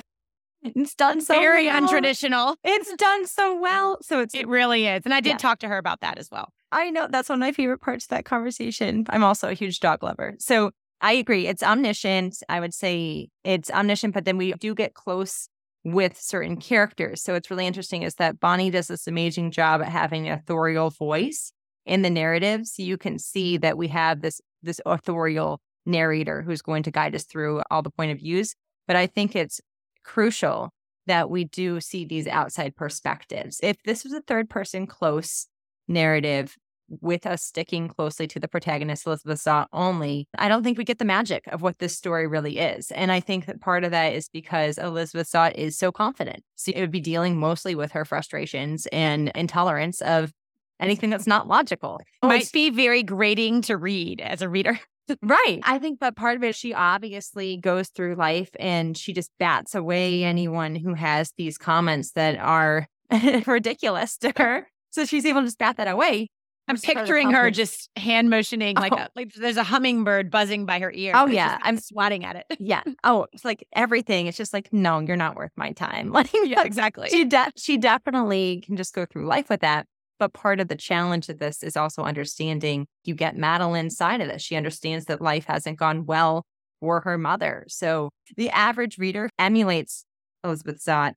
[0.63, 1.81] It's done so very well.
[1.81, 2.55] untraditional.
[2.63, 3.97] It's done so well.
[4.01, 5.01] So it's it really is.
[5.03, 5.37] And I did yeah.
[5.37, 6.53] talk to her about that as well.
[6.71, 9.05] I know that's one of my favorite parts of that conversation.
[9.09, 10.35] I'm also a huge dog lover.
[10.39, 10.71] So
[11.03, 11.47] I agree.
[11.47, 12.37] It's omniscient.
[12.47, 15.49] I would say it's omniscient, but then we do get close
[15.83, 17.21] with certain characters.
[17.21, 20.91] So it's really interesting is that Bonnie does this amazing job at having an authorial
[20.91, 21.51] voice
[21.85, 22.79] in the narratives.
[22.79, 27.25] You can see that we have this this authorial narrator who's going to guide us
[27.25, 28.55] through all the point of views.
[28.87, 29.59] But I think it's
[30.05, 30.69] crucial
[31.05, 33.59] that we do see these outside perspectives.
[33.61, 35.47] If this was a third person close
[35.89, 36.55] narrative
[36.87, 40.99] with us sticking closely to the protagonist, Elizabeth Zott only, I don't think we get
[40.99, 42.91] the magic of what this story really is.
[42.91, 46.43] And I think that part of that is because Elizabeth Zott is so confident.
[46.55, 50.31] So it would be dealing mostly with her frustrations and intolerance of
[50.79, 52.01] anything that's not logical.
[52.21, 54.79] Oh, Might be very grating to read as a reader.
[55.21, 55.59] Right.
[55.63, 59.75] I think but part of it, she obviously goes through life and she just bats
[59.75, 62.87] away anyone who has these comments that are
[63.45, 64.67] ridiculous to her.
[64.91, 66.29] So she's able to just bat that away.
[66.67, 68.97] I'm picturing her just hand motioning like, oh.
[68.97, 71.13] a, like there's a hummingbird buzzing by her ear.
[71.15, 72.57] Oh yeah, I'm swatting at it.
[72.59, 72.81] yeah.
[73.03, 74.27] Oh, it's like everything.
[74.27, 76.11] It's just like no, you're not worth my time.
[76.23, 77.09] Like yeah, exactly.
[77.09, 79.87] She de- she definitely can just go through life with that.
[80.19, 84.27] But part of the challenge of this is also understanding you get Madeline's side of
[84.27, 84.41] this.
[84.41, 86.45] She understands that life hasn't gone well
[86.79, 87.65] for her mother.
[87.67, 90.05] So the average reader emulates
[90.43, 91.13] Elizabeth Zott,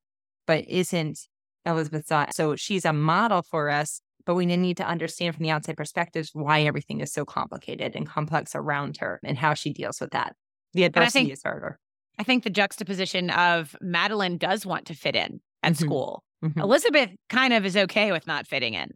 [0.47, 1.29] but isn't
[1.67, 2.33] Elizabeth Zott.
[2.33, 6.31] So she's a model for us, but we need to understand from the outside perspectives
[6.33, 10.35] why everything is so complicated and complex around her and how she deals with that.
[10.75, 11.79] The adversity think, is harder.
[12.19, 15.85] I think the juxtaposition of Madeline does want to fit in at mm-hmm.
[15.85, 16.25] school.
[16.45, 16.61] Mm-hmm.
[16.61, 18.91] Elizabeth kind of is okay with not fitting in.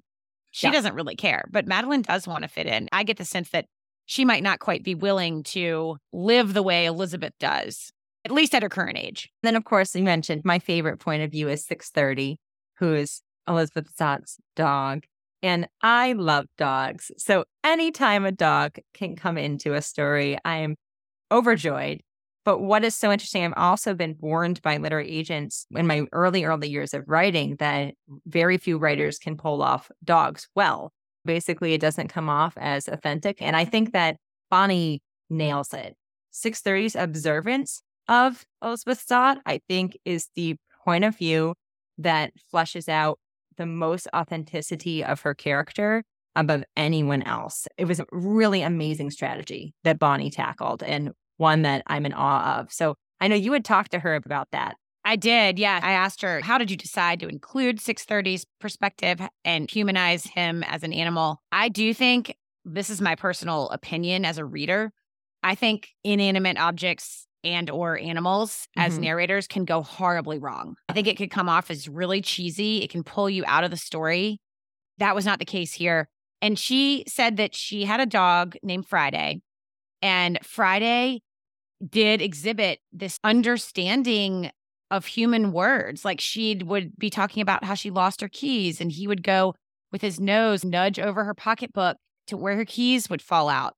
[0.51, 0.73] She yeah.
[0.73, 2.89] doesn't really care, but Madeline does want to fit in.
[2.93, 3.67] I get the sense that
[4.07, 7.93] she might not quite be willing to live the way Elizabeth does,
[8.25, 9.31] at least at her current age.
[9.45, 12.41] Then, of course, you mentioned my favorite point of view is 630,
[12.79, 15.05] who is Elizabeth Zott's dog.
[15.43, 17.11] And I love dogs.
[17.17, 20.77] So anytime a dog can come into a story, I am
[21.33, 22.01] overjoyed.
[22.45, 26.45] But what is so interesting, I've also been warned by literary agents in my early,
[26.45, 27.95] early years of writing that
[28.27, 30.93] very few writers can pull off dogs well.
[31.25, 33.43] Basically, it doesn't come off as authentic.
[33.43, 34.17] And I think that
[34.51, 35.95] Bonnie nails it.
[36.33, 41.55] 630's observance of Elizabeth Zott, I think, is the point of view
[41.99, 43.19] that fleshes out
[43.61, 46.03] the most authenticity of her character
[46.35, 47.69] above anyone else.
[47.77, 50.83] It was a really amazing strategy that Bonnie tackled.
[50.83, 52.73] And one that I'm in awe of.
[52.73, 54.77] So I know you had talked to her about that.
[55.05, 55.59] I did.
[55.59, 55.81] Yeah.
[55.83, 60.83] I asked her, how did you decide to include 630's perspective and humanize him as
[60.83, 61.41] an animal?
[61.51, 62.37] I do think
[62.67, 64.93] this is my personal opinion as a reader.
[65.43, 69.03] I think inanimate objects and or animals as Mhm.
[69.03, 70.77] narrators can go horribly wrong.
[70.89, 72.83] I think it could come off as really cheesy.
[72.83, 74.41] It can pull you out of the story.
[74.99, 76.09] That was not the case here.
[76.43, 79.41] And she said that she had a dog named Friday,
[80.03, 81.23] and Friday
[81.87, 84.51] did exhibit this understanding
[84.91, 86.05] of human words.
[86.05, 89.55] Like she would be talking about how she lost her keys, and he would go
[89.93, 93.75] with his nose, nudge over her pocketbook to where her keys would fall out.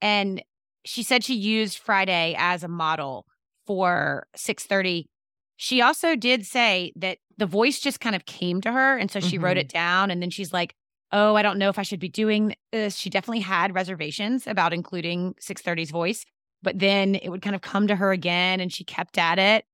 [0.00, 0.42] And
[0.88, 3.26] she said she used Friday as a model
[3.66, 5.06] for 630.
[5.56, 8.96] She also did say that the voice just kind of came to her.
[8.96, 9.60] And so she wrote Mhm.
[9.60, 10.10] it down.
[10.10, 10.74] And then she's like,
[11.12, 12.96] oh, I don't know if I should be doing this.
[12.96, 16.24] She definitely had reservations about including 630's voice,
[16.62, 19.66] but then it would kind of come to her again and she kept at it.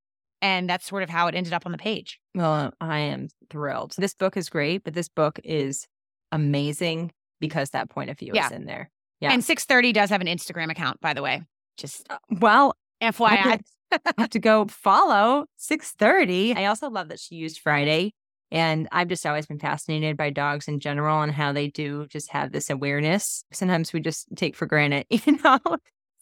[0.42, 2.18] And that's sort of how it ended up on the page.
[2.34, 3.94] Well, I am thrilled.
[3.96, 5.86] This book is great, but this book is
[6.32, 8.46] amazing because that point of view Yeah.
[8.46, 8.90] is in there.
[9.24, 9.32] Yeah.
[9.32, 11.42] And 630 does have an Instagram account, by the way.
[11.76, 13.60] Just Uh, Well, FYI.
[13.92, 16.54] I have to go follow 630.
[16.56, 18.12] I also love that she used Friday.
[18.50, 22.30] And I've just always been fascinated by dogs in general and how they do just
[22.30, 23.44] have this awareness.
[23.52, 25.58] Sometimes we just take for granted, you know?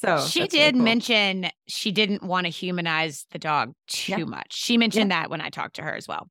[0.01, 0.83] So she that's really did cool.
[0.85, 4.25] mention she didn't want to humanize the dog too Yeah.
[4.25, 4.49] much.
[4.53, 6.29] She mentioned that when I talked to her as well.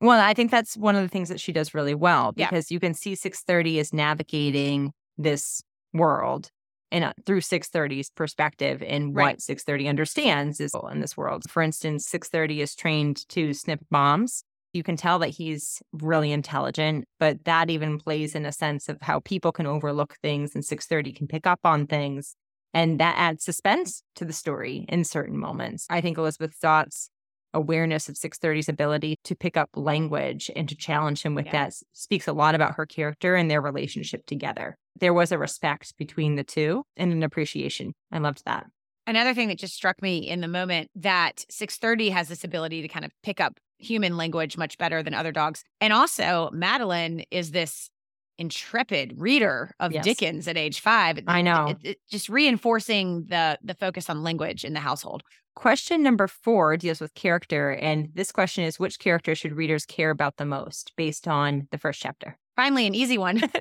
[0.00, 2.48] Well, I think that's one of the things that she does really well Yeah.
[2.48, 5.62] because you can see 630 is navigating this
[5.92, 6.50] world
[6.90, 9.34] and uh, through 630's perspective and Right.
[9.34, 11.42] what 630 understands is in this world.
[11.50, 14.44] For instance, 630 is trained to snip bombs.
[14.74, 18.98] You can tell that he's really intelligent, but that even plays in a sense of
[19.02, 22.36] how people can overlook things and 630 can pick up on things.
[22.74, 25.86] And that adds suspense to the story in certain moments.
[25.90, 27.10] I think Elizabeth Zott's
[27.52, 31.52] awareness of 630's ability to pick up language and to challenge him with Yeah.
[31.52, 34.78] that speaks a lot about her character and their relationship together.
[35.00, 37.94] There was a respect between the two and an appreciation.
[38.10, 38.66] I loved that.
[39.06, 42.88] Another thing that just struck me in the moment that 630 has this ability to
[42.88, 45.64] kind of pick up human language much better than other dogs.
[45.80, 47.90] And also, Madeline is this
[48.38, 50.04] intrepid reader of Yes.
[50.04, 51.18] Dickens at age five.
[51.26, 51.66] I know.
[51.68, 55.22] It- it- just reinforcing the the focus on language in the household.
[55.54, 57.72] Question number four deals with character.
[57.72, 61.78] And this question is which character should readers care about the most based on the
[61.78, 62.38] first chapter?
[62.56, 63.42] Finally, an easy one.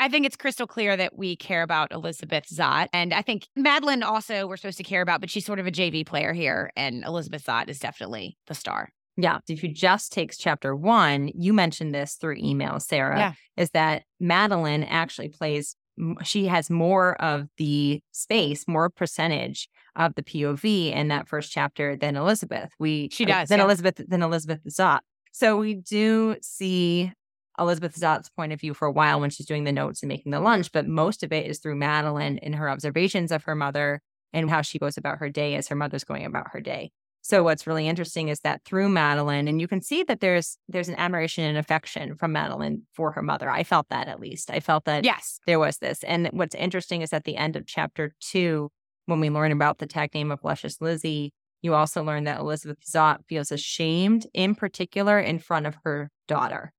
[0.00, 2.88] I think it's crystal clear that we care about Elizabeth Zott.
[2.92, 5.70] And I think Madeline also we're supposed to care about, but she's sort of a
[5.70, 6.72] JV player here.
[6.74, 8.88] And Elizabeth Zott is definitely the star.
[9.18, 9.40] Yeah.
[9.46, 13.32] If you just takes chapter one, you mentioned this through email, Sarah, Yeah.
[13.58, 15.76] is that Madeline actually plays,
[16.22, 21.94] she has more of the space, more percentage of the POV in that first chapter
[21.94, 22.70] than Elizabeth.
[22.78, 23.66] We She uh, does, than yeah.
[23.66, 25.00] Elizabeth than Elizabeth Zott.
[25.32, 27.12] So we do see
[27.60, 30.32] Elizabeth Zott's point of view for a while when she's doing the notes and making
[30.32, 34.00] the lunch, but most of it is through Madeline and her observations of her mother
[34.32, 36.90] and how she goes about her day as her mother's going about her day.
[37.22, 40.88] So what's really interesting is that through Madeline, and you can see that there's there's
[40.88, 43.50] an admiration and affection from Madeline for her mother.
[43.50, 44.50] I felt that at least.
[44.50, 45.38] I felt that Yes.
[45.46, 46.02] there was this.
[46.04, 48.70] And what's interesting is at the end of chapter two,
[49.04, 52.78] when we learn about the tag name of Luscious Lizzie, you also learn that Elizabeth
[52.90, 56.72] Zott feels ashamed, in particular, in front of her daughter.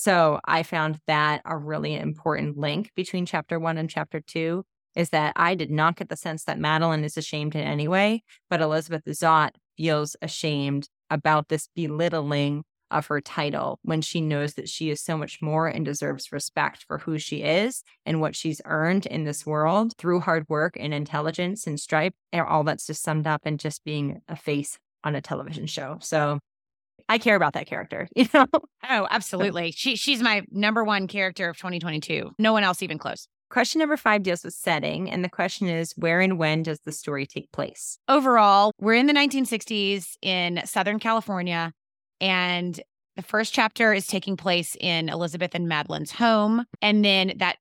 [0.00, 4.64] So I found that a really important link between chapter one and chapter two
[4.96, 8.22] is that I did not get the sense that Madeline is ashamed in any way,
[8.48, 14.70] but Elizabeth Zott feels ashamed about this belittling of her title when she knows that
[14.70, 18.62] she is so much more and deserves respect for who she is and what she's
[18.64, 22.14] earned in this world through hard work and intelligence and stripe.
[22.32, 25.98] And all that's just summed up in just being a face on a television show.
[26.00, 26.38] So
[27.10, 28.46] I care about that character, you know?
[28.88, 29.72] Oh, absolutely.
[29.72, 32.30] She she's my number one character of 2022.
[32.38, 33.26] No one else even close.
[33.50, 35.10] Question number five deals with setting.
[35.10, 37.98] And the question is where and when does the story take place?
[38.08, 41.72] Overall, we're in the 1960s in Southern California,
[42.20, 42.80] and
[43.16, 46.64] the first chapter is taking place in Elizabeth and Madeline's home.
[46.80, 47.56] And then that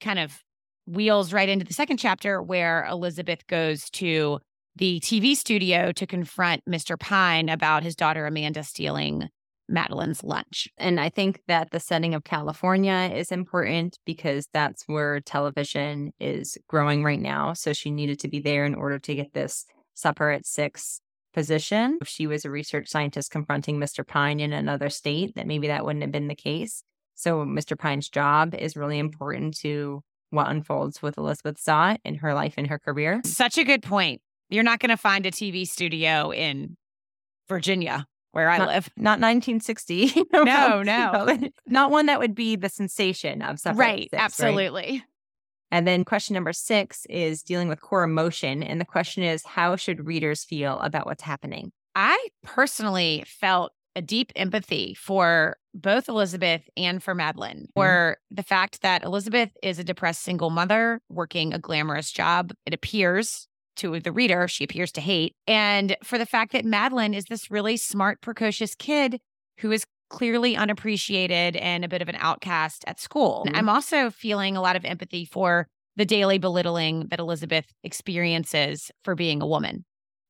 [0.00, 0.42] kind of
[0.86, 4.40] wheels right into the second chapter where Elizabeth goes to
[4.76, 6.98] the TV studio to confront Mr.
[6.98, 9.28] Pine about his daughter Amanda stealing
[9.68, 10.68] Madeline's lunch.
[10.78, 16.56] And I think that the setting of California is important because that's where television is
[16.68, 17.52] growing right now.
[17.52, 19.64] So she needed to be there in order to get this
[19.94, 21.00] supper at six
[21.32, 21.98] position.
[22.00, 24.06] If she was a research scientist confronting Mr.
[24.06, 26.82] Pine in another state, that maybe that wouldn't have been the case.
[27.14, 27.78] So Mr.
[27.78, 32.66] Pine's job is really important to what unfolds with Elizabeth Zott in her life and
[32.68, 33.20] her career.
[33.24, 34.20] Such a good point.
[34.48, 36.76] You're not going to find a TV studio in
[37.48, 38.90] Virginia where I Not- live.
[38.96, 40.24] Not 1960.
[40.32, 41.38] No, no.
[41.66, 44.10] Not one that would be the sensation of at Right.
[44.10, 45.02] six, Absolutely.
[45.70, 48.62] And then question number six is dealing with core emotion.
[48.62, 51.72] And the question is, how should readers feel about what's happening?
[51.94, 57.80] I personally felt a deep empathy for both Elizabeth and for Madeline, mm-hmm.
[57.80, 62.52] for the fact that Elizabeth is a depressed single mother working a glamorous job.
[62.66, 65.34] It appears to the reader, she appears to hate.
[65.46, 69.20] And for the fact that Madeline is this really smart, precocious kid
[69.58, 73.44] who is clearly unappreciated and a bit of an outcast at school.
[73.46, 73.56] Mm-hmm.
[73.56, 75.66] I'm also feeling a lot of empathy for
[75.96, 79.84] the daily belittling that Elizabeth experiences for being a woman.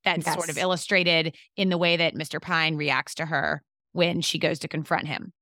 [0.05, 0.35] That's yes.
[0.35, 2.41] sort of illustrated in the way that Mr.
[2.41, 5.33] Pine reacts to her when she goes to confront him.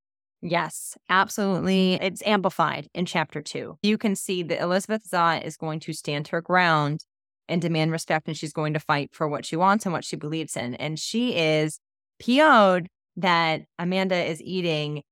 [0.41, 1.95] Yes, absolutely.
[1.95, 3.79] It's amplified in chapter two.
[3.83, 7.05] You can see that Elizabeth Zott is going to stand her ground
[7.49, 10.17] and demand respect, and she's going to fight for what she wants and what she
[10.17, 10.75] believes in.
[10.77, 11.79] And she is
[12.19, 15.03] PO'd that Amanda is eating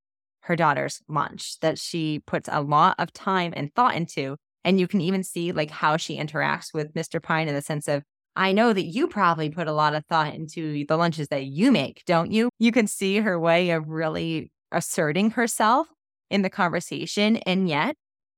[0.42, 4.36] her daughter's lunch, that she puts a lot of time and thought into.
[4.64, 7.22] And you can even see like how she interacts with Mr.
[7.22, 8.02] Pine in the sense of,
[8.34, 11.70] I know that you probably put a lot of thought into the lunches that you
[11.70, 12.48] make, don't you?
[12.58, 15.86] You can see her way of really asserting herself
[16.30, 17.36] in the conversation.
[17.38, 17.94] And yet,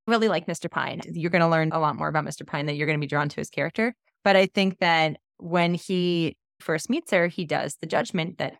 [0.06, 0.70] really like Mr.
[0.70, 1.00] Pine.
[1.12, 2.46] You're going to learn a lot more about Mr.
[2.46, 3.94] Pine that you're going to be drawn to his character.
[4.22, 8.54] But I think that when he first meets her, he does the judgment that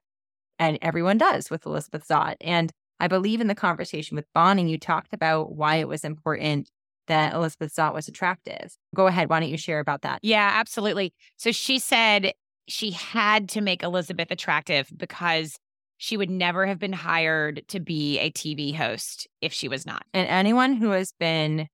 [0.58, 2.36] and everyone does with Elizabeth Zott.
[2.40, 2.70] And
[3.00, 6.70] I believe in the conversation with Bonnie, you talked about why it was important
[7.06, 8.76] that Elizabeth Zott was attractive.
[8.94, 9.28] Go ahead.
[9.28, 10.20] Why don't you share about that?
[10.22, 11.12] Yeah, absolutely.
[11.36, 12.32] So she said
[12.68, 15.56] she had to make Elizabeth attractive because
[15.96, 20.04] she would never have been hired to be a TV host if she was not.
[20.12, 21.68] And anyone who has been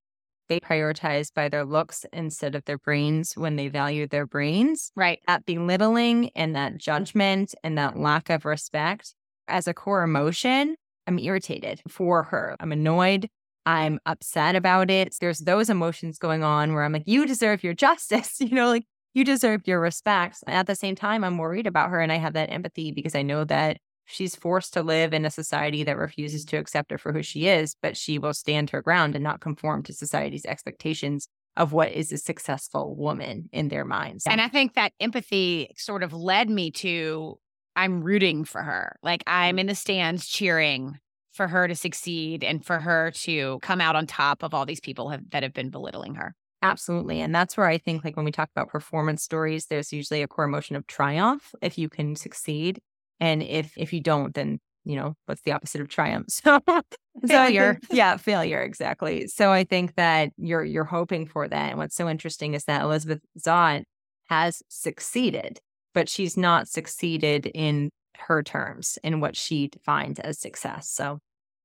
[0.50, 4.90] they prioritize by their looks instead of their brains when they value their brains.
[4.96, 5.20] Right.
[5.28, 9.14] That belittling and that judgment and that lack of respect
[9.46, 10.74] as a core emotion,
[11.06, 12.56] I'm irritated for her.
[12.60, 13.28] I'm annoyed.
[13.64, 15.14] I'm upset about it.
[15.20, 18.84] There's those emotions going on where I'm like, you deserve your justice, you know, like
[19.14, 20.38] you deserve your respect.
[20.46, 23.22] At the same time, I'm worried about her and I have that empathy because I
[23.22, 23.78] know that
[24.10, 27.46] She's forced to live in a society that refuses to accept her for who she
[27.46, 31.92] is, but she will stand her ground and not conform to society's expectations of what
[31.92, 34.24] is a successful woman in their minds.
[34.26, 37.38] And I think that empathy sort of led me to
[37.76, 38.96] I'm rooting for her.
[39.02, 39.60] Like I'm mm.
[39.60, 40.98] in the stands cheering
[41.32, 44.80] for her to succeed and for her to come out on top of all these
[44.80, 46.34] people have, that have been belittling her.
[46.62, 47.20] Absolutely.
[47.20, 50.28] And that's where I think, like, when we talk about performance stories, there's usually a
[50.28, 52.80] core emotion of triumph if you can succeed.
[53.20, 56.26] And if if you don't, then you know what's the opposite of triumph?
[57.22, 57.74] So failure.
[57.74, 59.26] Think, yeah, failure exactly.
[59.26, 61.70] So I think that you're you're hoping for that.
[61.70, 63.82] And what's so interesting is that Elizabeth Zott
[64.28, 65.58] has succeeded,
[65.92, 70.88] but she's not succeeded in her terms in what she defines as success.
[70.88, 71.18] So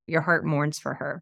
[0.07, 1.21] your heart mourns for her.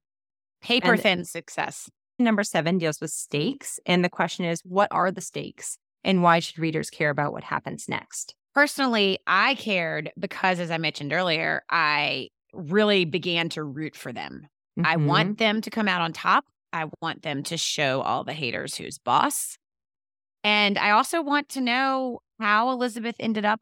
[0.61, 1.89] Paper thin success.
[2.17, 3.79] Number seven deals with stakes.
[3.85, 5.77] And the question is, what are the stakes?
[6.03, 8.35] And why should readers care about what happens next?
[8.53, 14.47] Personally, I cared because, as I mentioned earlier, I really began to root for them.
[14.77, 14.85] Mm-hmm.
[14.85, 16.45] I want them to come out on top.
[16.71, 19.57] I want them to show all the haters who's boss.
[20.43, 23.61] And I also want to know how Elizabeth ended up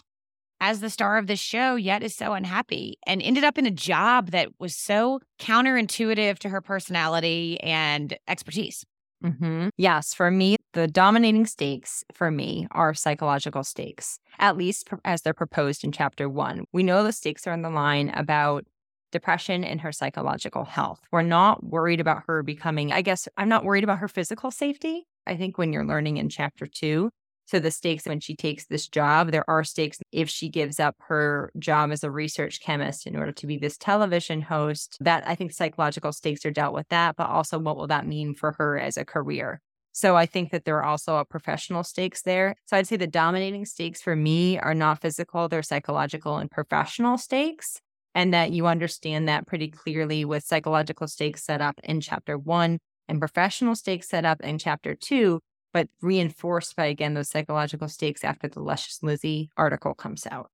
[0.60, 3.72] as the star of this show, yet is so unhappy and ended up in a
[3.72, 8.86] job that was so counterintuitive to her personality and expertise.
[9.24, 9.70] Mm-hmm.
[9.78, 15.34] Yes, for me, the dominating stakes for me are psychological stakes, at least as they're
[15.34, 16.66] proposed in chapter one.
[16.74, 18.66] We know the stakes are on the line about
[19.12, 21.02] depression and her psychological health.
[21.12, 25.06] We're not worried about her becoming, I guess, I'm not worried about her physical safety.
[25.28, 27.12] I think when you're learning in chapter two,
[27.52, 30.96] so the stakes when she takes this job, there are stakes if she gives up
[31.00, 34.98] her job as a research chemist in order to be this television host.
[35.02, 38.36] That I think psychological stakes are dealt with that, but also what will that mean
[38.36, 39.60] for her as a career?
[39.92, 42.56] So I think that there are also a professional stakes there.
[42.68, 47.18] So I'd say the dominating stakes for me are not physical, they're psychological and professional
[47.18, 47.82] stakes.
[48.16, 52.80] And that you understand that pretty clearly with psychological stakes set up in chapter one
[53.10, 55.42] and professional stakes set up in chapter two
[55.74, 60.50] but reinforced by again those psychological stakes after the Luscious Lizzie article comes out.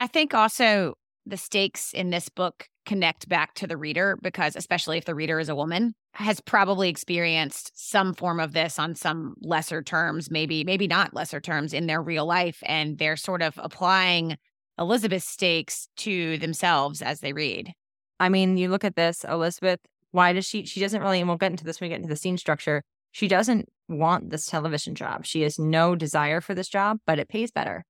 [0.00, 0.94] I think also
[1.26, 5.38] the stakes in this book connect back to the reader because especially if the reader
[5.38, 10.64] is a woman has probably experienced some form of this on some lesser terms maybe
[10.64, 14.36] maybe not lesser terms in their real life and they're sort of applying
[14.78, 17.70] elizabeth's stakes to themselves as they read
[18.18, 19.80] i mean you look at this elizabeth
[20.10, 22.08] why does she she doesn't really and we'll get into this when we get into
[22.08, 22.82] the scene structure
[23.12, 25.24] she doesn't want this television job.
[25.24, 27.84] She has no desire for this job, but it pays better.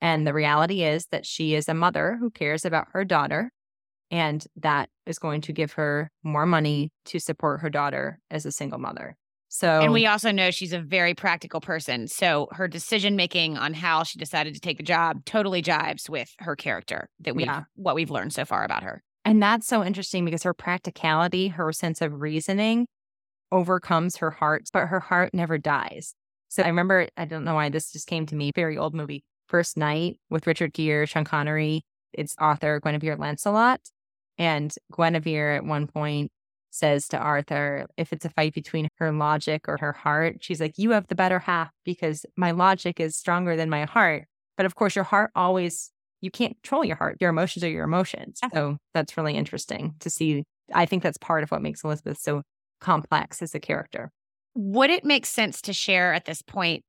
[0.00, 3.50] And the reality is that she is a mother who cares about her daughter,
[4.10, 8.52] and that is going to give her more money to support her daughter as a
[8.52, 9.16] single mother.
[9.48, 12.08] So, and we also know she's a very practical person.
[12.08, 16.28] So her decision making on how she decided to take the job totally jives with
[16.40, 17.62] her character that we Yeah.
[17.76, 19.02] what we've learned so far about her.
[19.24, 22.88] And that's so interesting because her practicality, her sense of reasoning
[23.54, 26.14] overcomes her heart, but her heart never dies.
[26.48, 29.24] So I remember, I don't know why this just came to me, very old movie,
[29.46, 31.82] First Knight with Richard Gere, Sean Connery.
[32.12, 33.80] It's Arthur Guinevere Lancelot.
[34.38, 36.32] And Guinevere at one point
[36.70, 40.76] says to Arthur, if it's a fight between her logic or her heart, she's like,
[40.76, 44.24] You have the better half because my logic is stronger than my heart.
[44.56, 47.18] But of course, your heart always you can't control your heart.
[47.20, 48.40] Your emotions are your emotions.
[48.42, 48.48] Yeah.
[48.52, 50.44] So that's really interesting to see.
[50.72, 52.42] I think that's part of what makes Elizabeth so
[52.84, 54.10] complex as a character.
[54.54, 56.84] Would it make sense to share at this point,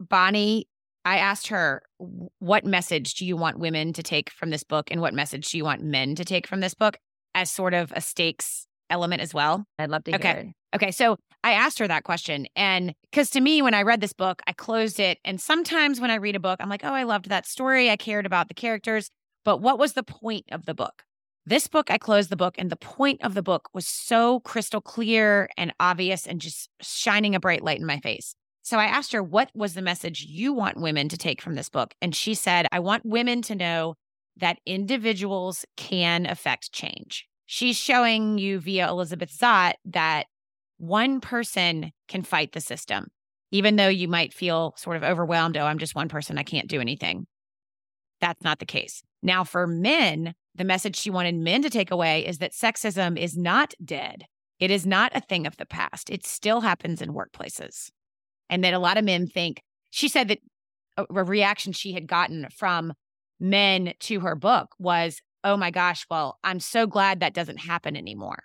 [0.00, 0.66] Bonnie?
[1.04, 1.82] I asked her,
[2.38, 5.58] what message do you want women to take from this book and what message do
[5.58, 6.96] you want men to take from this book
[7.34, 9.64] as sort of a stakes element as well?
[9.78, 10.28] I'd love to Okay.
[10.28, 10.46] hear it.
[10.76, 12.46] Okay, so I asked her that question.
[12.56, 15.18] And because to me, when I read this book, I closed it.
[15.24, 17.90] And sometimes when I read a book, I'm like, oh, I loved that story.
[17.90, 19.10] I cared about the characters.
[19.44, 21.04] But what was the point of the book?
[21.46, 24.80] This book, I closed the book, and the point of the book was so crystal
[24.80, 28.34] clear and obvious and just shining a bright light in my face.
[28.62, 31.68] So I asked her, what was the message you want women to take from this
[31.68, 31.92] book?
[32.00, 33.94] And she said, I want women to know
[34.38, 37.26] that individuals can affect change.
[37.44, 40.24] She's showing you via Elizabeth Zott that
[40.78, 43.08] one person can fight the system,
[43.50, 45.58] even though you might feel sort of overwhelmed.
[45.58, 46.38] Oh, I'm just one person.
[46.38, 47.26] I can't do anything.
[48.22, 49.02] That's not the case.
[49.22, 53.36] Now, for men, the message she wanted men to take away is that sexism is
[53.36, 54.24] not dead.
[54.60, 56.10] It is not a thing of the past.
[56.10, 57.90] It still happens in workplaces.
[58.48, 60.38] And that a lot of men think, she said that
[60.96, 62.92] a, a reaction she had gotten from
[63.40, 67.96] men to her book was, oh my gosh, well, I'm so glad that doesn't happen
[67.96, 68.44] anymore.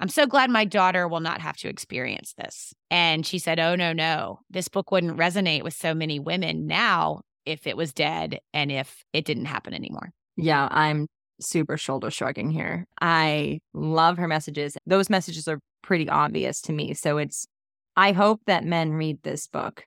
[0.00, 2.74] I'm so glad my daughter will not have to experience this.
[2.90, 4.40] And she said, Oh, no, no.
[4.50, 9.04] This book wouldn't resonate with so many women now if it was dead and if
[9.12, 10.10] it didn't happen anymore.
[10.36, 11.06] Yeah, I'm
[11.42, 12.86] super shoulder shrugging here.
[13.00, 14.76] I love her messages.
[14.86, 16.94] Those messages are pretty obvious to me.
[16.94, 17.46] So it's,
[17.96, 19.84] I hope that men read this book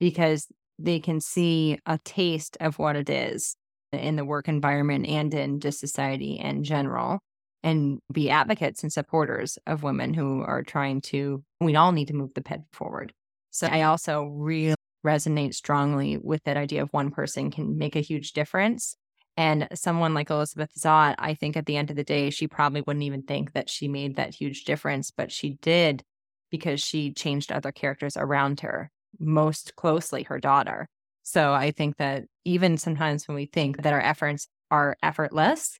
[0.00, 0.46] because
[0.78, 3.56] they can see a taste of what it is
[3.92, 7.20] in the work environment and in just society in general
[7.62, 12.14] and be advocates and supporters of women who are trying to, we all need to
[12.14, 13.12] move the pen forward.
[13.50, 14.74] So I also really
[15.04, 18.96] resonate strongly with that idea of one person can make a huge difference.
[19.36, 22.82] And someone like Elizabeth Zott, I think at the end of the day, she probably
[22.82, 26.04] wouldn't even think that she made that huge difference, but she did
[26.50, 30.88] because she changed other characters around her, most closely her daughter.
[31.24, 35.78] So I think that even sometimes when we think that our efforts are effortless,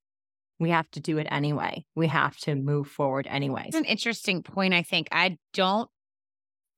[0.59, 1.85] we have to do it anyway.
[1.95, 3.67] We have to move forward anyway.
[3.69, 5.09] It's an interesting point, I think.
[5.13, 5.89] I don't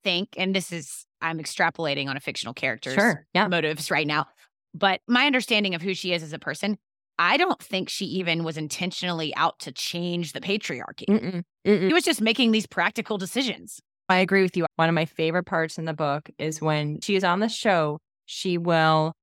[0.03, 3.25] think, and this is, I'm extrapolating on a fictional character's Sure.
[3.33, 3.47] Yeah.
[3.47, 4.27] motives right now,
[4.73, 6.77] but my understanding of who she is as a person,
[7.19, 11.05] I don't think she even was intentionally out to change the patriarchy.
[11.09, 11.43] Mm-mm.
[11.65, 11.87] Mm-mm.
[11.87, 13.79] She was just making these practical decisions.
[14.09, 14.65] I agree with you.
[14.75, 17.99] One of my favorite parts in the book is when she is on the show,
[18.25, 19.13] she will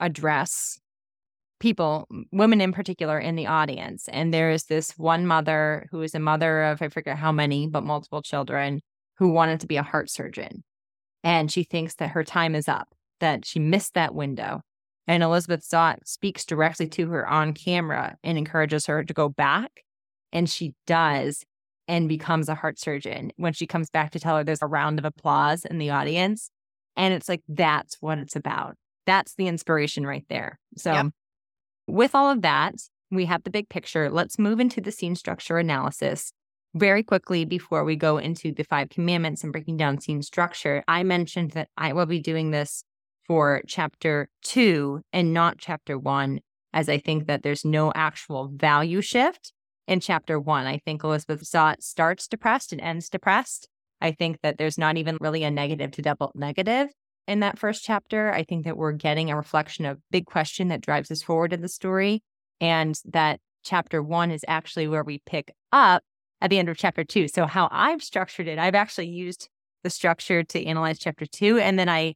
[0.00, 0.78] address
[1.60, 4.08] people, women in particular, in the audience.
[4.08, 7.66] And there is this one mother who is a mother of, I forget how many,
[7.66, 8.80] but multiple children
[9.18, 10.62] who wanted to be a heart surgeon.
[11.22, 14.60] And she thinks that her time is up, that she missed that window.
[15.06, 19.70] And Elizabeth Zott speaks directly to her on camera and encourages her to go back.
[20.32, 21.44] And she does
[21.86, 23.30] and becomes a heart surgeon.
[23.36, 26.50] When she comes back to tell her, there's a round of applause in the audience.
[26.96, 28.76] And it's like, that's what it's about.
[29.06, 30.58] That's the inspiration right there.
[30.76, 31.06] So, Yep.
[31.86, 32.74] with all of that,
[33.10, 34.08] we have the big picture.
[34.10, 36.32] Let's move into the scene structure analysis
[36.74, 40.82] very quickly before we go into the five commandments and breaking down scene structure.
[40.88, 42.82] I mentioned that I will be doing this
[43.26, 46.40] for chapter two and not chapter one,
[46.72, 49.52] as I think that there's no actual value shift
[49.86, 50.66] in chapter one.
[50.66, 53.68] I think Elizabeth Zott starts depressed and ends depressed.
[54.00, 56.88] I think that there's not even really a negative to double negative
[57.26, 58.32] in that first chapter.
[58.32, 61.62] I think that we're getting a reflection of big question that drives us forward in
[61.62, 62.22] the story.
[62.60, 66.02] And that chapter one is actually where we pick up
[66.40, 67.28] at the end of chapter two.
[67.28, 69.48] So, how I've structured it, I've actually used
[69.82, 72.14] the structure to analyze chapter two, and then I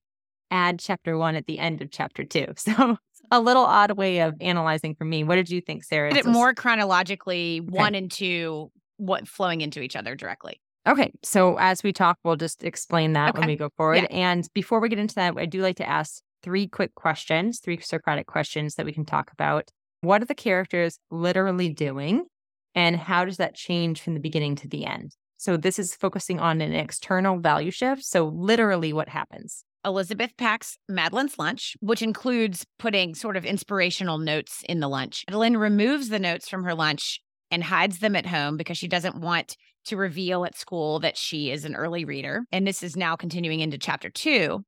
[0.51, 2.47] add chapter one at the end of chapter two.
[2.57, 2.99] So,
[3.31, 5.23] a little odd way of analyzing for me.
[5.23, 6.11] What did you think, Sarah?
[6.11, 10.61] Did it more chronologically, one and two, what flowing into each other directly.
[10.87, 11.13] Okay.
[11.23, 14.07] So as we talk, we'll just explain that when we go forward.
[14.11, 14.17] Yeah.
[14.17, 17.79] And before we get into that, I do like to ask three quick questions, three
[17.81, 19.71] Socratic questions that we can talk about.
[20.01, 22.27] What are the characters literally doing?
[22.75, 25.17] And how does that change from the beginning to the end?
[25.37, 28.05] So this is focusing on an external value shift.
[28.05, 29.65] So literally what happens.
[29.85, 35.25] Elizabeth packs Madeline's lunch, which includes putting sort of inspirational notes in the lunch.
[35.29, 37.21] Madeline removes the notes from her lunch
[37.51, 39.57] and hides them at home because she doesn't want
[39.87, 42.43] to reveal at school that she is an early reader.
[42.53, 44.65] And this is now continuing into chapter two.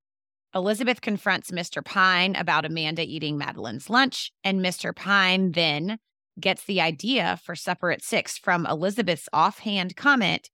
[0.55, 1.85] Elizabeth confronts Mr.
[1.85, 4.95] Pine about Amanda eating Madeline's lunch, and Mr.
[4.95, 5.99] Pine then
[6.41, 10.51] gets the idea for supper at six from Elizabeth's offhand comment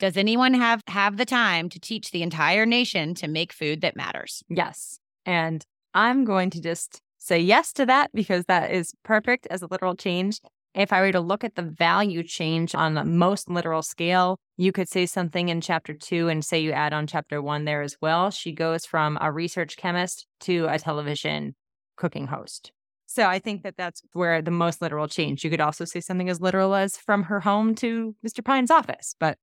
[0.00, 3.94] does anyone have have the time to teach the entire nation to make food that
[3.94, 4.42] matters?
[4.48, 4.98] Yes.
[5.24, 9.68] And I'm going to just say yes to that because that is perfect as a
[9.70, 10.40] literal change.
[10.74, 14.72] If I were to look at the value change on the most literal scale, you
[14.72, 17.96] could say something in chapter two and say you add on chapter one there as
[18.00, 18.30] well.
[18.30, 21.54] She goes from a research chemist to a television
[21.96, 22.72] cooking host.
[23.06, 25.44] So I think that that's where the most literal change.
[25.44, 28.42] You could also say something as literal as from her home to Mr.
[28.42, 29.36] Pine's office, but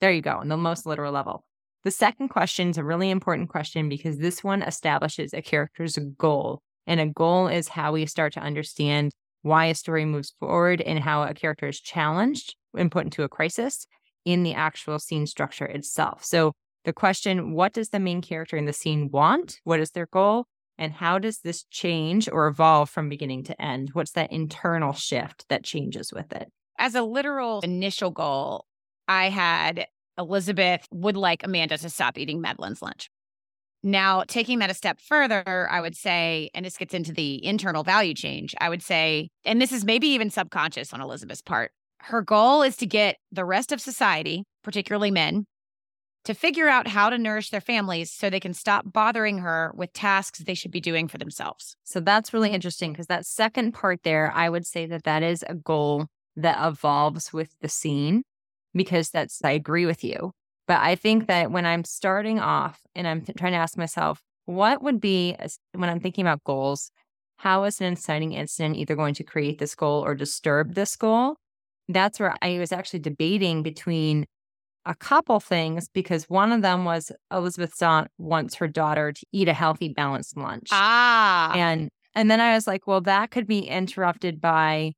[0.00, 1.44] there you go, on the most literal level.
[1.82, 6.60] The second question is a really important question because this one establishes a character's goal.
[6.86, 10.98] And a goal is how we start to understand why a story moves forward and
[10.98, 13.86] how a character is challenged and put into a crisis
[14.24, 16.24] in the actual scene structure itself.
[16.24, 16.52] So,
[16.84, 19.60] the question what does the main character in the scene want?
[19.64, 20.46] What is their goal?
[20.78, 23.90] And how does this change or evolve from beginning to end?
[23.92, 26.48] What's that internal shift that changes with it?
[26.78, 28.64] As a literal initial goal,
[29.10, 29.86] I had
[30.16, 33.10] Elizabeth would like Amanda to stop eating Madeline's lunch.
[33.82, 37.82] Now, taking that a step further, I would say, and this gets into the internal
[37.82, 42.22] value change, I would say, and this is maybe even subconscious on Elizabeth's part, her
[42.22, 45.46] goal is to get the rest of society, particularly men,
[46.24, 49.92] to figure out how to nourish their families so they can stop bothering her with
[49.92, 51.74] tasks they should be doing for themselves.
[51.82, 55.44] So that's really interesting because that second part there, I would say that that is
[55.48, 56.06] a goal
[56.36, 58.22] that evolves with the scene
[58.74, 60.32] because that's, I agree with you.
[60.66, 64.82] But I think that when I'm starting off and I'm trying to ask myself, what
[64.82, 65.36] would be,
[65.72, 66.90] when I'm thinking about goals,
[67.36, 71.36] how is an inciting incident either going to create this goal or disturb this goal?
[71.88, 74.26] That's where I was actually debating between
[74.86, 79.48] a couple things because one of them was Elizabeth Zott wants her daughter to eat
[79.48, 80.68] a healthy, balanced lunch.
[80.70, 81.52] Ah.
[81.54, 84.92] And and then I was like, well, that could be interrupted by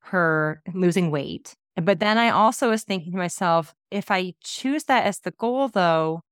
[0.00, 5.04] her losing weight but then I also was thinking to myself, if I choose that
[5.04, 6.22] as the goal, though,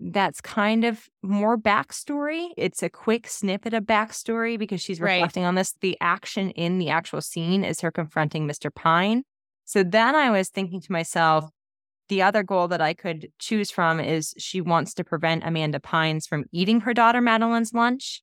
[0.00, 2.50] that's kind of more backstory.
[2.56, 5.48] It's a quick snippet of backstory because she's reflecting right.
[5.48, 5.74] on this.
[5.80, 8.72] The action in the actual scene is her confronting Mr.
[8.72, 9.24] Pine.
[9.64, 11.50] So then I was thinking to myself,
[12.08, 16.26] the other goal that I could choose from is she wants to prevent Amanda Pines
[16.26, 18.22] from eating her daughter Madeline's lunch.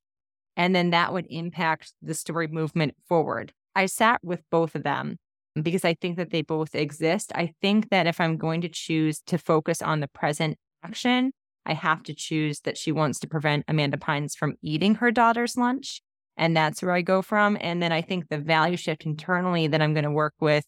[0.57, 3.53] And then that would impact the story movement forward.
[3.75, 5.17] I sat with both of them
[5.61, 7.31] because I think that they both exist.
[7.35, 11.31] I think that if I'm going to choose to focus on the present action,
[11.65, 15.57] I have to choose that she wants to prevent Amanda Pines from eating her daughter's
[15.57, 16.01] lunch.
[16.37, 17.57] And that's where I go from.
[17.61, 20.65] And then I think the value shift internally that I'm going to work with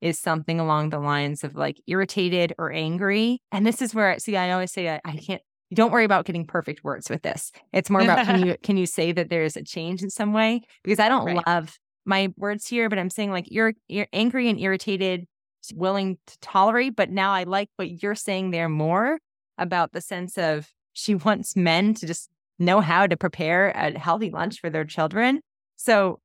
[0.00, 3.40] is something along the lines of like irritated or angry.
[3.52, 6.46] And this is where, see, I always say I, I can't, don't worry about getting
[6.46, 7.52] perfect words with this.
[7.72, 10.62] It's more about can you can you say that there's a change in some way?
[10.82, 11.46] Because I don't right.
[11.46, 15.26] love my words here, but I'm saying like you're you're angry and irritated,
[15.74, 16.96] willing to tolerate.
[16.96, 19.18] But now I like what you're saying there more
[19.58, 22.28] about the sense of she wants men to just
[22.58, 25.40] know how to prepare a healthy lunch for their children.
[25.76, 26.20] So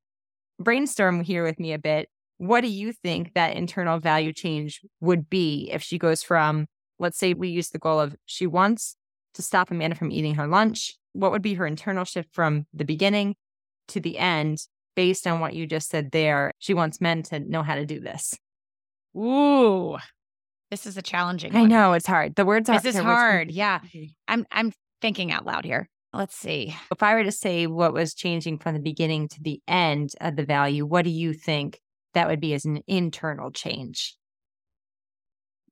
[0.59, 2.09] brainstorm here with me a bit.
[2.37, 6.67] What do you think that internal value change would be if she goes from,
[6.99, 8.95] let's say we use the goal of she wants
[9.33, 10.95] to stop Amanda from eating her lunch?
[11.13, 13.35] What would be her internal shift from the beginning
[13.87, 14.59] to the end?
[14.97, 17.99] Based on what you just said there, she wants men to know how to do
[17.99, 18.35] this.
[19.15, 19.95] Ooh.
[20.71, 22.35] This is a challenging I know it's hard.
[22.35, 23.51] The words are This is hard.
[23.51, 23.79] Yeah.
[24.27, 25.87] I'm I'm thinking out loud here.
[26.13, 26.75] Let's see.
[26.91, 30.35] If I were to say what was changing from the beginning to the end of
[30.35, 31.79] the value, what do you think
[32.15, 34.17] that would be as an internal change?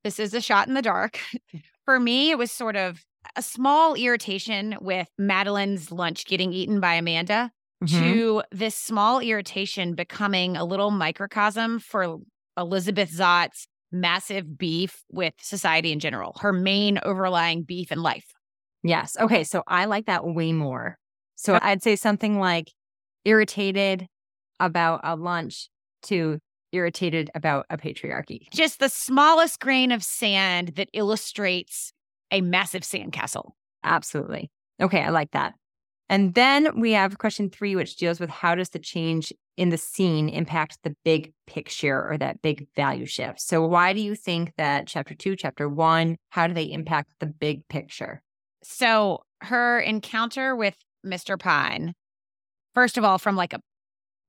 [0.04, 1.18] This is a shot in the dark.
[1.84, 3.04] For me, it was sort of
[3.34, 7.50] a small irritation with Madeline's lunch getting eaten by Amanda
[7.84, 8.02] mm-hmm.
[8.02, 12.18] to this small irritation becoming a little microcosm for
[12.56, 18.32] Elizabeth Zott's massive beef with society in general, her main overlying beef in life.
[18.82, 19.16] Yes.
[19.18, 19.44] Okay.
[19.44, 20.98] So I like that way more.
[21.34, 21.66] So okay.
[21.66, 22.72] I'd say something like
[23.24, 24.06] irritated
[24.60, 25.68] about a lunch
[26.04, 26.38] to
[26.72, 28.48] irritated about a patriarchy.
[28.50, 31.92] Just the smallest grain of sand that illustrates
[32.30, 33.50] a massive sandcastle.
[33.82, 34.50] Absolutely.
[34.80, 35.00] Okay.
[35.00, 35.54] I like that.
[36.08, 39.78] And then we have question three, which deals with how does the change in the
[39.78, 43.40] scene impact the big picture or that big value shift.
[43.40, 47.26] So, why do you think that chapter two, chapter one, how do they impact the
[47.26, 48.22] big picture?
[48.62, 51.38] So, her encounter with Mr.
[51.38, 51.94] Pine,
[52.74, 53.60] first of all, from like a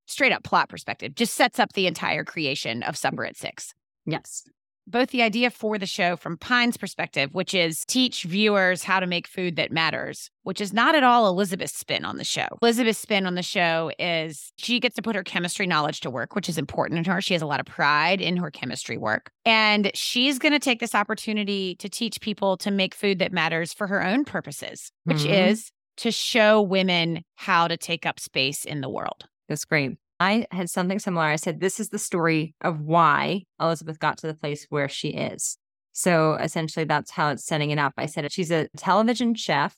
[0.08, 3.74] straight up plot perspective, just sets up the entire creation of Supper at Six.
[4.06, 4.44] Yes
[4.88, 9.06] both the idea for the show from Pine's perspective, which is teach viewers how to
[9.06, 12.48] make food that matters, which is not at all Elizabeth's spin on the show.
[12.62, 16.36] Elizabeth's spin on the show is she gets to put her chemistry knowledge to work,
[16.36, 17.22] which is important to her.
[17.22, 19.30] She has a lot of pride in her chemistry work.
[19.46, 23.74] And she's going to take this opportunity to teach people to make food that matters
[23.74, 25.52] for her own purposes, which mm-hmm.
[25.52, 29.26] is to show women how to take up space in the world.
[29.50, 29.98] That's great.
[30.20, 31.26] I had something similar.
[31.26, 35.10] I said, This is the story of why Elizabeth got to the place where she
[35.10, 35.58] is.
[35.94, 37.94] So essentially, that's how it's setting it up.
[37.98, 39.76] I said, She's a television chef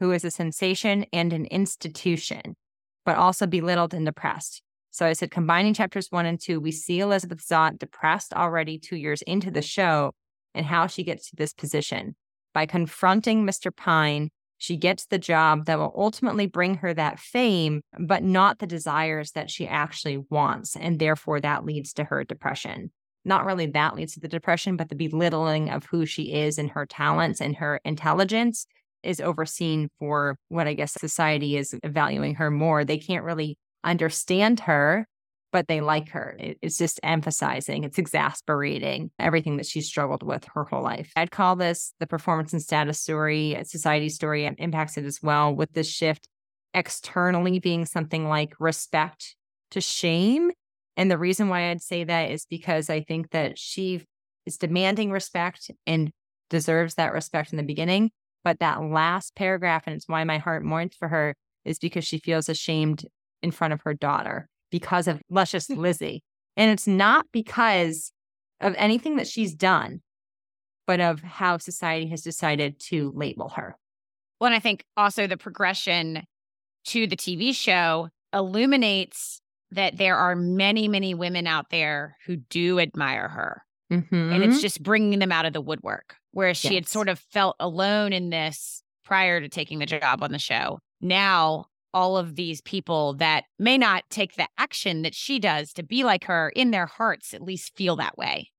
[0.00, 2.56] who is a sensation and an institution,
[3.04, 4.62] but also belittled and depressed.
[4.90, 8.96] So I said, combining chapters one and two, we see Elizabeth Zott depressed already two
[8.96, 10.12] years into the show
[10.54, 12.14] and how she gets to this position.
[12.52, 13.74] By confronting Mr.
[13.74, 14.28] Pine,
[14.62, 19.32] she gets the job that will ultimately bring her that fame, but not the desires
[19.32, 20.76] that she actually wants.
[20.76, 22.92] And therefore, that leads to her depression.
[23.24, 26.70] Not really that leads to the depression, but the belittling of who she is and
[26.70, 28.64] her talents and her intelligence
[29.02, 32.84] is overseen for what I guess society is valuing her more.
[32.84, 35.08] They can't really understand her
[35.52, 36.36] but they like her.
[36.38, 41.12] It's just emphasizing, it's exasperating everything that she's struggled with her whole life.
[41.14, 45.54] I'd call this the performance and status story, society story, and impacts it as well
[45.54, 46.26] with this shift
[46.74, 49.36] externally being something like respect
[49.72, 50.50] to shame.
[50.96, 54.02] And the reason why I'd say that is because I think that she
[54.46, 56.10] is demanding respect and
[56.50, 58.10] deserves that respect in the beginning.
[58.44, 61.34] But that last paragraph, and it's why my heart mourns for her,
[61.64, 63.06] is because she feels ashamed
[63.42, 66.24] in front of her daughter because of luscious Lizzie.
[66.56, 68.10] And it's not because
[68.60, 70.00] of anything that she's done,
[70.88, 73.76] but of how society has decided to label her.
[74.40, 76.24] Well, and I think also the progression
[76.86, 82.80] to the TV show illuminates that there are many, many women out there who do
[82.80, 83.62] admire her.
[83.92, 84.32] Mm-hmm.
[84.32, 86.16] And it's just bringing them out of the woodwork.
[86.32, 86.74] Whereas she yes.
[86.74, 90.78] had sort of felt alone in this prior to taking the job on the show.
[91.00, 95.82] Now all of these people that may not take the action that she does to
[95.82, 98.50] be like her in their hearts at least feel that way.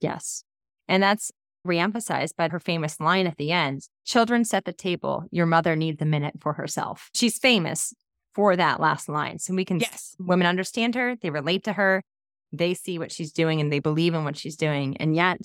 [0.00, 0.44] Yes.
[0.88, 1.32] And that's
[1.66, 5.24] reemphasized by her famous line at the end Children set the table.
[5.32, 7.10] Your mother needs a minute for herself.
[7.12, 7.92] She's famous
[8.36, 9.40] for that last line.
[9.40, 10.14] So we can, yes.
[10.20, 12.04] women understand her, they relate to her,
[12.52, 14.96] they see what she's doing and they believe in what she's doing.
[14.98, 15.40] And yet,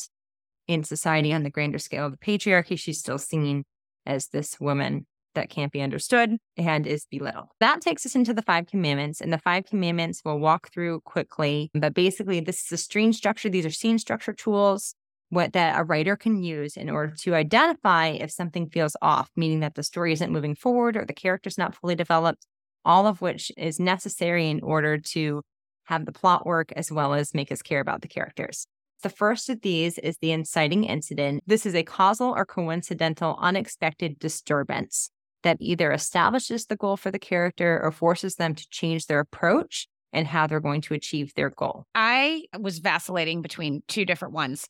[0.67, 3.63] in society on the grander scale of the patriarchy, she's still seen
[4.05, 7.47] as this woman that can't be understood and is belittled.
[7.59, 11.69] That takes us into the five commandments, and the five commandments we'll walk through quickly.
[11.73, 13.49] But basically, this is a screen structure.
[13.49, 14.95] These are scene structure tools
[15.31, 19.61] what that a writer can use in order to identify if something feels off, meaning
[19.61, 22.45] that the story isn't moving forward or the character's not fully developed,
[22.83, 25.41] all of which is necessary in order to
[25.85, 28.67] have the plot work as well as make us care about the characters.
[29.03, 31.43] The first of these is the inciting incident.
[31.47, 35.11] This is a causal or coincidental unexpected disturbance
[35.43, 39.87] that either establishes the goal for the character or forces them to change their approach
[40.13, 41.85] and how they're going to achieve their goal.
[41.95, 44.67] I was vacillating between two different ones.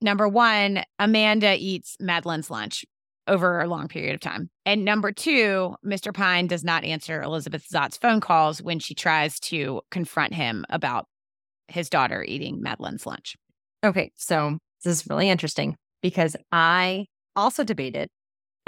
[0.00, 2.84] Number one, Amanda eats Madeline's lunch
[3.26, 4.50] over a long period of time.
[4.66, 6.12] And number two, Mr.
[6.12, 11.06] Pine does not answer Elizabeth Zott's phone calls when she tries to confront him about
[11.68, 13.36] his daughter eating Madeline's lunch.
[13.84, 17.06] Okay, so this is really interesting because I
[17.36, 18.08] also debated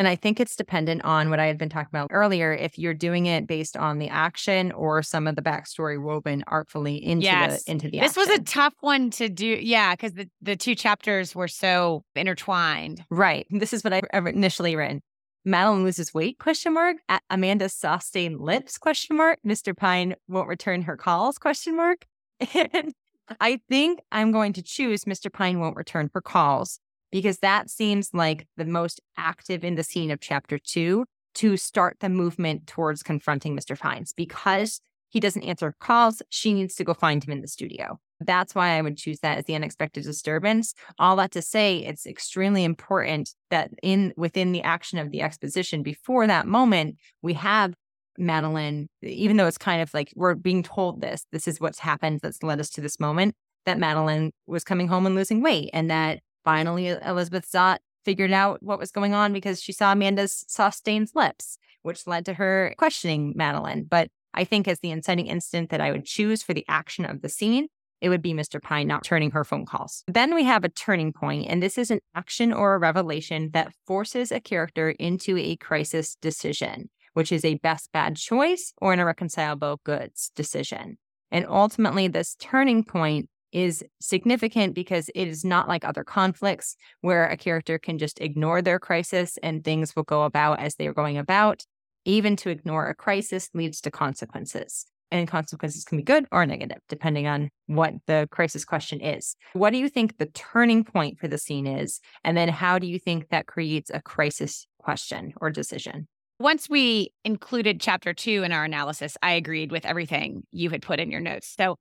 [0.03, 2.53] and I think it's dependent on what I had been talking about earlier.
[2.53, 6.97] If you're doing it based on the action or some of the backstory woven artfully
[6.97, 7.63] into yes.
[7.63, 8.21] the into the This action.
[8.33, 9.47] was a tough one to do.
[9.47, 13.05] Yeah, because the, the two chapters were so intertwined.
[13.11, 13.47] Right.
[13.51, 15.03] This is what I initially written.
[15.45, 16.41] Madeline loses weight?
[16.41, 16.97] Question mark.
[17.31, 18.79] Amanda sustain lips?
[18.79, 19.39] Question mark.
[19.47, 19.77] Mr.
[19.77, 21.39] Pine won't return her calls?
[21.39, 22.07] Question mark.
[22.55, 22.93] And
[23.41, 25.33] I think I'm going to choose Mr.
[25.33, 26.81] Pine won't return her calls
[27.13, 31.05] because that seems like the most active in the scene of chapter two
[31.35, 33.79] to start the movement towards confronting Mr.
[33.79, 37.99] Pines Because he doesn't answer calls, she needs to go find him in the studio.
[38.19, 40.75] That's why I would choose that as the unexpected disturbance.
[40.99, 45.83] All that to say, it's extremely important that in within the action of the exposition,
[45.83, 47.75] before that moment, we have
[48.19, 52.21] Madeline, even though it's kind of like we're being told this, this is what's happened
[52.23, 53.35] that's led us to this moment,
[53.67, 58.63] that Madeline was coming home and losing weight and that Finally, Elizabeth Zott figured out
[58.63, 63.33] what was going on because she saw Amanda's sustained lips, which led to her questioning
[63.37, 63.85] Madeline.
[63.85, 67.23] But I think as the inciting incident that I would choose for the action of
[67.23, 67.69] the scene,
[68.01, 68.61] it would be Mr.
[68.61, 70.03] Pine not turning her phone calls.
[70.09, 73.73] Then we have a turning point, and this is an action or a revelation that
[73.87, 78.99] forces a character into a crisis decision, which is a best bad choice or an
[78.99, 80.99] irreconcilable goods decision.
[81.31, 87.27] And ultimately, this turning point is significant because it is not like other conflicts where
[87.27, 90.95] a character can just ignore their crisis and things will go about as they are
[90.95, 91.65] going about.
[92.05, 94.87] Even to ignore a crisis leads to consequences.
[95.13, 99.37] And consequences can be good or negative, depending on what the crisis question is.
[99.53, 102.01] What do you think the turning point for the scene is?
[102.25, 106.09] And then how do you think that creates a crisis question or decision?
[106.41, 110.99] Once we included chapter two in our analysis, I agreed with everything you had put
[110.99, 111.55] in your notes.
[111.57, 111.77] So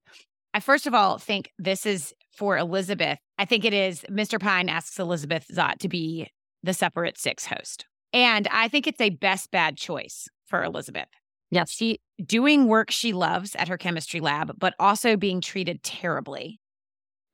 [0.53, 3.19] I first of all think this is for Elizabeth.
[3.37, 4.39] I think it is Mr.
[4.39, 6.27] Pine asks Elizabeth Zott to be
[6.63, 7.85] the Supper at Six host.
[8.13, 11.07] And I think it's a best bad choice for Elizabeth.
[11.49, 11.71] Yes.
[11.71, 16.59] She doing work she loves at her chemistry lab, but also being treated terribly.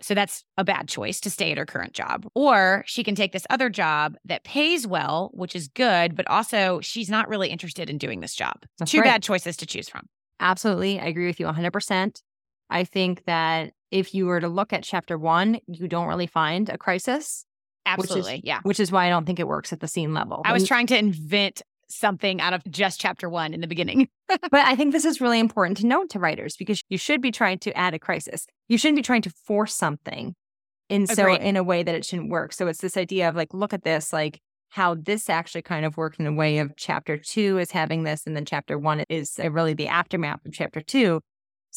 [0.01, 2.27] So that's a bad choice to stay at her current job.
[2.35, 6.79] Or she can take this other job that pays well, which is good, but also
[6.81, 8.57] she's not really interested in doing this job.
[8.77, 9.07] That's Two right.
[9.07, 10.07] bad choices to choose from.
[10.39, 10.99] Absolutely.
[10.99, 12.21] I agree with you 100%.
[12.69, 16.69] I think that if you were to look at chapter one, you don't really find
[16.69, 17.45] a crisis,
[17.85, 18.41] Absolutely.
[18.43, 18.59] yeah.
[18.63, 20.41] which is why I don't think it works at the scene level.
[20.45, 24.09] I was When- trying to invent something out of just chapter one in the beginning.
[24.27, 27.31] but I think this is really important to note to writers because you should be
[27.31, 28.45] trying to add a crisis.
[28.67, 30.35] You shouldn't be trying to force something
[30.89, 31.41] in so Agreed.
[31.47, 32.51] in a way that it shouldn't work.
[32.51, 35.95] So it's this idea of like, look at this, like how this actually kind of
[35.95, 39.39] worked in a way of chapter two is having this, and then chapter one is
[39.41, 41.21] uh, really the aftermath of chapter two.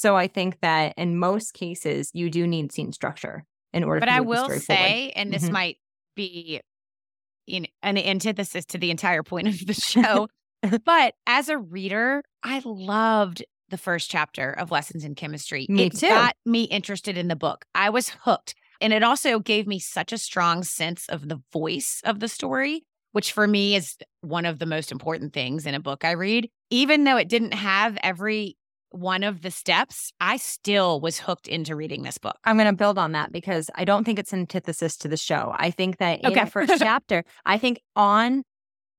[0.01, 3.45] So I think that in most cases, you do need scene structure
[3.75, 5.53] in order but to I will say, and this Mhm.
[5.53, 5.77] might
[6.17, 6.63] be
[7.47, 10.29] in, an antithesis to the entire point of the show,
[10.87, 15.67] but as a reader, I loved the first chapter of Lessons in Chemistry.
[15.69, 16.09] Me it too.
[16.09, 17.67] got me interested in the book.
[17.75, 18.55] I was hooked.
[18.81, 22.87] And it also gave me such a strong sense of the voice of the story,
[23.13, 26.49] which for me is one of the most important things in a book I read.
[26.71, 28.57] Even though it didn't have every
[28.91, 32.37] one of the steps, I still was hooked into reading this book.
[32.45, 35.55] I'm going to build on that because I don't think it's antithesis to the show.
[35.57, 36.45] I think that in Okay.
[36.45, 38.43] the first chapter, I think on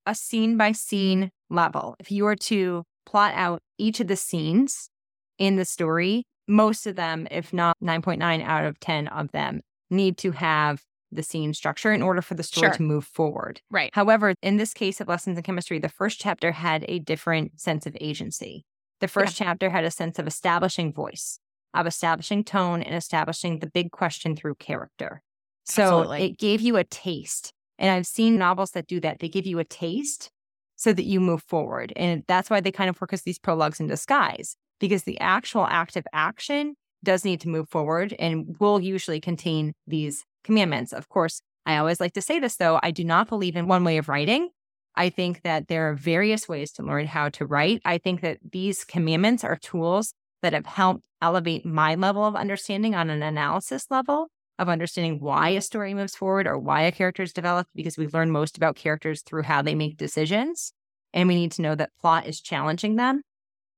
[0.05, 4.89] a scene by scene level, if you were to plot out each of the scenes
[5.37, 10.17] in the story, most of them, if not 9.9 out of 10 of them, need
[10.19, 10.81] to have
[11.11, 12.73] the scene structure in order for the story Sure.
[12.77, 13.59] to move forward.
[13.69, 13.91] Right.
[13.93, 17.85] However, in this case of Lessons in Chemistry, the first chapter had a different sense
[17.85, 18.63] of agency.
[19.01, 21.39] The first chapter had a sense of establishing voice,
[21.73, 25.21] of establishing tone, and establishing the big question through character.
[25.65, 26.23] So Absolutely.
[26.23, 27.51] it gave you a taste.
[27.79, 29.19] And I've seen novels that do that.
[29.19, 30.29] They give you a taste
[30.75, 31.91] so that you move forward.
[31.95, 35.65] And that's why they kind of work as these prologues in disguise, because the actual
[35.65, 40.93] active action does need to move forward and will usually contain these commandments.
[40.93, 43.83] Of course, I always like to say this though, I do not believe in one
[43.83, 44.49] way of writing.
[44.95, 47.81] I think that there are various ways to learn how to write.
[47.85, 52.95] I think that these commandments are tools that have helped elevate my level of understanding
[52.95, 54.27] on an analysis level
[54.59, 58.07] of understanding why a story moves forward or why a character is developed, because we
[58.07, 60.73] learn most about characters through how they make decisions.
[61.13, 63.21] And we need to know that plot is challenging them.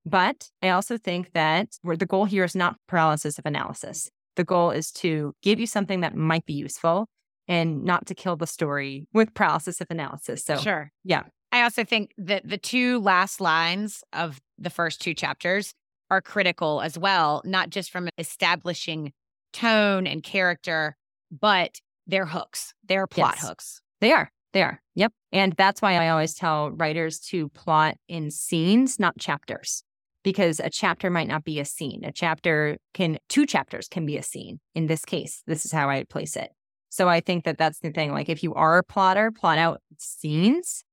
[0.05, 4.09] But I also think that the goal here is not paralysis of analysis.
[4.36, 7.07] The goal is to give you something that might be useful
[7.48, 10.44] and not to kill the story with paralysis of analysis.
[10.44, 10.91] So, Sure.
[11.04, 11.24] yeah.
[11.52, 15.74] I also think that the two last lines of the first two chapters
[16.10, 19.14] are critical as well, not just from establishing
[19.52, 20.96] tone and character,
[21.32, 23.48] but they're hooks, they're plot Yes.
[23.48, 23.82] hooks.
[24.02, 24.32] They are.
[24.54, 24.82] They are.
[24.96, 25.14] Yep.
[25.32, 29.84] And that's why I always tell writers to plot in scenes, not chapters,
[30.24, 32.03] because a chapter might not be a scene.
[32.03, 34.60] A chapter can, two chapters can be a scene.
[34.76, 36.52] In this case, this is how I would place it.
[36.94, 38.11] So I think that that's the thing.
[38.11, 40.84] Like if you are a plotter, plot out scenes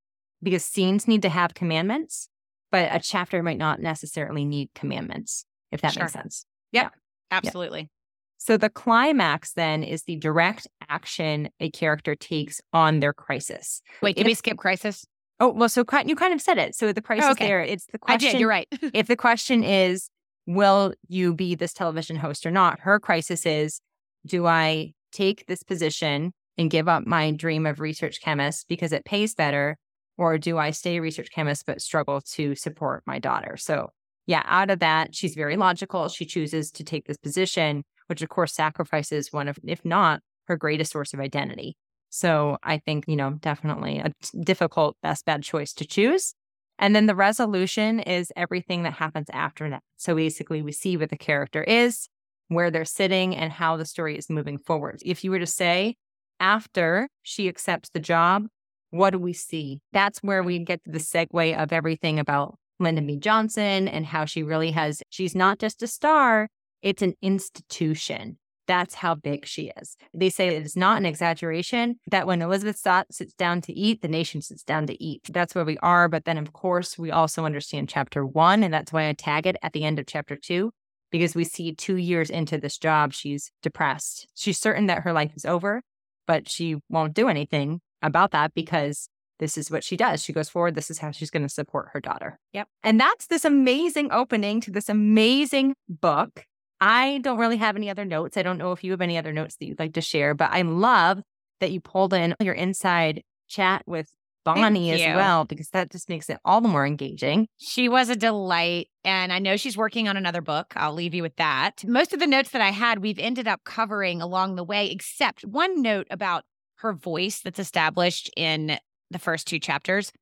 [0.42, 2.30] because scenes need to have commandments,
[2.72, 6.04] but a chapter might not necessarily need commandments, if that Sure.
[6.04, 6.46] makes sense.
[6.72, 6.88] Yeah,
[7.30, 7.90] absolutely.
[8.38, 13.82] So the climax then is the direct action a character takes on their crisis.
[14.00, 15.04] Wait, did If- we skip crisis?
[15.38, 16.74] Oh, well, so you kind of said it.
[16.74, 17.46] So the crisis Oh, okay.
[17.46, 18.32] there, it's the I question.
[18.32, 18.40] did.
[18.40, 18.68] You're right.
[18.94, 20.08] if the question is,
[20.46, 22.80] will you be this television host or not?
[22.80, 23.82] Her crisis is,
[24.24, 29.04] do I take this position and give up my dream of research chemist because it
[29.04, 29.76] pays better?
[30.18, 33.56] Or do I stay a research chemist but struggle to support my daughter?
[33.56, 33.90] So,
[34.26, 36.08] yeah, out of that, she's very logical.
[36.08, 40.56] She chooses to take this position, which of course sacrifices one of, if not her
[40.56, 41.76] greatest source of identity.
[42.10, 44.12] So I think, you know, definitely a
[44.42, 46.34] difficult best bad choice to choose.
[46.78, 49.82] And then the resolution is everything that happens after that.
[49.96, 52.08] So basically, we see what the character is,
[52.50, 55.00] where they're sitting, and how the story is moving forward.
[55.04, 55.94] If you were to say,
[56.38, 58.46] after she accepts the job,
[58.90, 59.80] what do we see?
[59.92, 63.16] That's where we get to the segue of everything about Lyndon B.
[63.16, 66.48] Johnson and how she really has, she's not just a star,
[66.82, 68.38] it's an institution.
[68.66, 69.96] That's how big she is.
[70.14, 72.78] They say it is not an exaggeration that when Elizabeth
[73.10, 75.22] sits down to eat, the nation sits down to eat.
[75.28, 76.08] That's where we are.
[76.08, 78.62] But then, of course, we also understand chapter one.
[78.62, 80.70] And that's why I tag it at the end of chapter two,
[81.10, 84.26] because we see two years into this job, she's depressed.
[84.34, 85.82] She's certain that her life is over,
[86.26, 89.08] but she won't do anything about that because
[89.38, 90.22] this is what she does.
[90.22, 90.74] She goes forward.
[90.74, 92.38] This is how she's going to support her daughter.
[92.52, 92.68] Yep.
[92.82, 96.44] And that's this amazing opening to this amazing book.
[96.80, 98.36] I don't really have any other notes.
[98.36, 100.50] I don't know if you have any other notes that you'd like to share, but
[100.52, 101.20] I love
[101.60, 104.10] that you pulled in your inside chat with
[104.44, 107.46] Bonnie as well, because that just makes it all the more engaging.
[107.58, 108.88] She was a delight.
[109.02, 110.74] And I know she's working on another book.
[110.76, 111.82] I'll leave you with that.
[111.86, 115.42] Most of the notes that I had, we've ended up covering along the way, except
[115.42, 116.44] one note about
[116.76, 118.78] her voice that's established in
[119.10, 120.12] the first two chapters.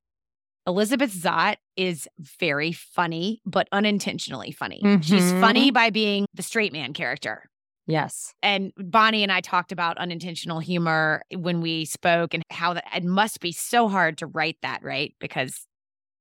[0.67, 4.81] Elizabeth Zott is very funny, but unintentionally funny.
[4.85, 5.01] Mm-hmm.
[5.01, 7.45] She's funny by being the straight man character.
[7.89, 8.35] Yes.
[8.43, 13.03] And Bonnie and I talked about unintentional humor when we spoke and how that it
[13.03, 15.15] must be so hard to write that, right?
[15.19, 15.67] Because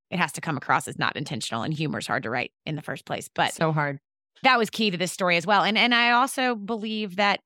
[0.09, 2.77] it has to come across as not intentional and humor is hard to write in
[2.77, 3.29] the first place.
[3.33, 3.99] But so hard.
[4.43, 5.63] That was key to this story as well.
[5.63, 7.41] And and I also believe that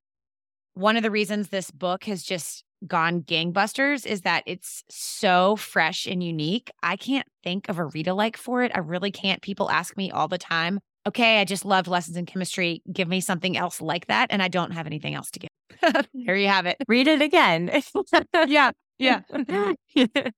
[0.76, 6.06] one of the reasons this book has just gone gangbusters is that it's so fresh
[6.06, 6.72] and unique.
[6.84, 8.72] I can't think of a read alike for it.
[8.74, 9.42] I really can't.
[9.42, 12.82] People ask me all the time, okay, I just loved lessons in chemistry.
[12.92, 14.28] Give me something else like that.
[14.30, 15.50] And I don't have anything else to give.
[16.14, 16.78] there you have it.
[16.88, 17.82] Read it again.
[18.48, 18.72] yeah.
[19.00, 19.22] Yeah.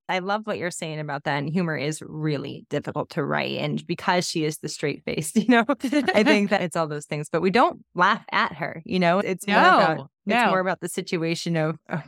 [0.10, 1.38] I love what you're saying about that.
[1.38, 3.58] And humor is really difficult to write.
[3.58, 7.06] And because she is the straight faced, you know, I think that it's all those
[7.06, 10.36] things, but we don't laugh at her, you know, it's no, more about, no.
[10.36, 12.02] it's more about the situation of, oh,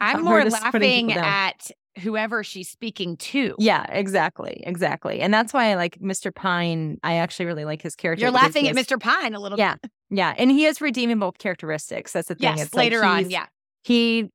[0.00, 3.54] I'm more laughing at whoever she's speaking to.
[3.58, 4.62] Yeah, exactly.
[4.66, 5.20] Exactly.
[5.20, 6.34] And that's why I like Mr.
[6.34, 6.98] Pine.
[7.02, 8.22] I actually really like his character.
[8.22, 9.00] You're laughing at Mr.
[9.00, 9.90] Pine a little yeah, bit.
[10.10, 10.34] Yeah.
[10.36, 12.12] And he has redeemable characteristics.
[12.12, 12.56] That's the thing.
[12.56, 13.30] Yes, it's later like on.
[13.30, 13.46] Yeah.
[13.82, 14.30] He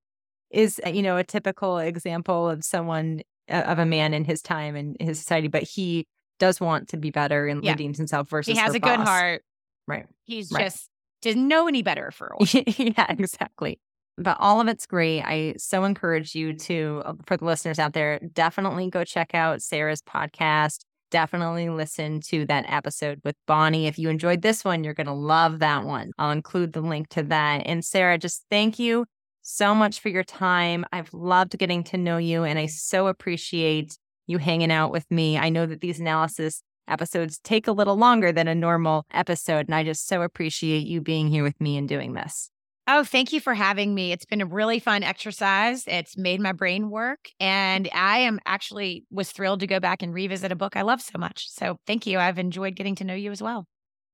[0.52, 4.76] is, you know, a typical example of someone, uh, of a man in his time
[4.76, 6.08] and his society, but he
[6.40, 7.72] does want to be better and yeah.
[7.72, 8.98] redeems himself versus he has a boss.
[8.98, 9.44] good heart.
[9.88, 10.06] Right.
[10.24, 10.66] He's right.
[10.66, 10.90] just
[11.22, 12.64] didn't know any better for a while.
[12.78, 13.80] yeah, exactly
[14.18, 15.22] but all of it's great.
[15.22, 19.62] I so encourage you to, uh, for the listeners out there, definitely go check out
[19.62, 20.80] Sarah's podcast.
[21.12, 23.88] Definitely listen to that episode with Bonnie.
[23.88, 26.12] If you enjoyed this one, you're going to love that one.
[26.18, 27.64] I'll include the link to that.
[27.66, 29.06] And Sarah, just thank you
[29.42, 30.86] so much for your time.
[30.92, 33.98] I've loved getting to know you, and I so appreciate
[34.28, 35.38] you hanging out with me.
[35.38, 39.76] I know that these analysis episodes take a little longer than a normal episode, and
[39.76, 42.50] I just so appreciate you being here with me and doing this.
[42.88, 44.12] Oh, thank you for having me.
[44.12, 45.86] It's been a really fun exercise.
[45.88, 47.32] It's made my brain work.
[47.42, 47.46] Mm.
[47.46, 51.02] And I am actually was thrilled to go back and revisit a book I love
[51.02, 51.50] so much.
[51.50, 52.20] So thank you.
[52.20, 53.66] I've enjoyed getting to know you as well.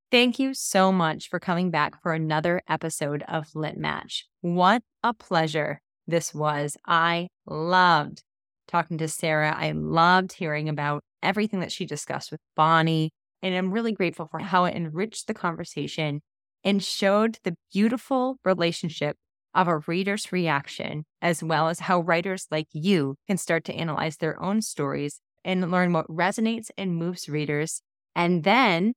[0.10, 4.26] Thank you so much for coming back for another episode of Lit Match.
[4.42, 6.78] What a pleasure this was.
[6.86, 8.24] I loved
[8.68, 9.56] talking to Sarah.
[9.58, 13.12] I loved hearing about everything that she discussed with Bonnie.
[13.42, 16.22] And I'm really grateful for how it enriched the conversation
[16.64, 19.18] and showed the beautiful relationship
[19.54, 24.18] of a reader's reaction, as well as how writers like you can start to analyze
[24.18, 27.82] their own stories and learn what resonates and moves readers,
[28.16, 28.94] and then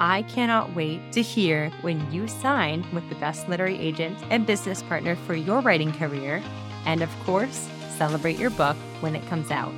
[0.00, 4.82] I cannot wait to hear when you sign with the best literary agent and business
[4.82, 6.42] partner for your writing career.
[6.84, 9.72] And of course, celebrate your book when it comes out.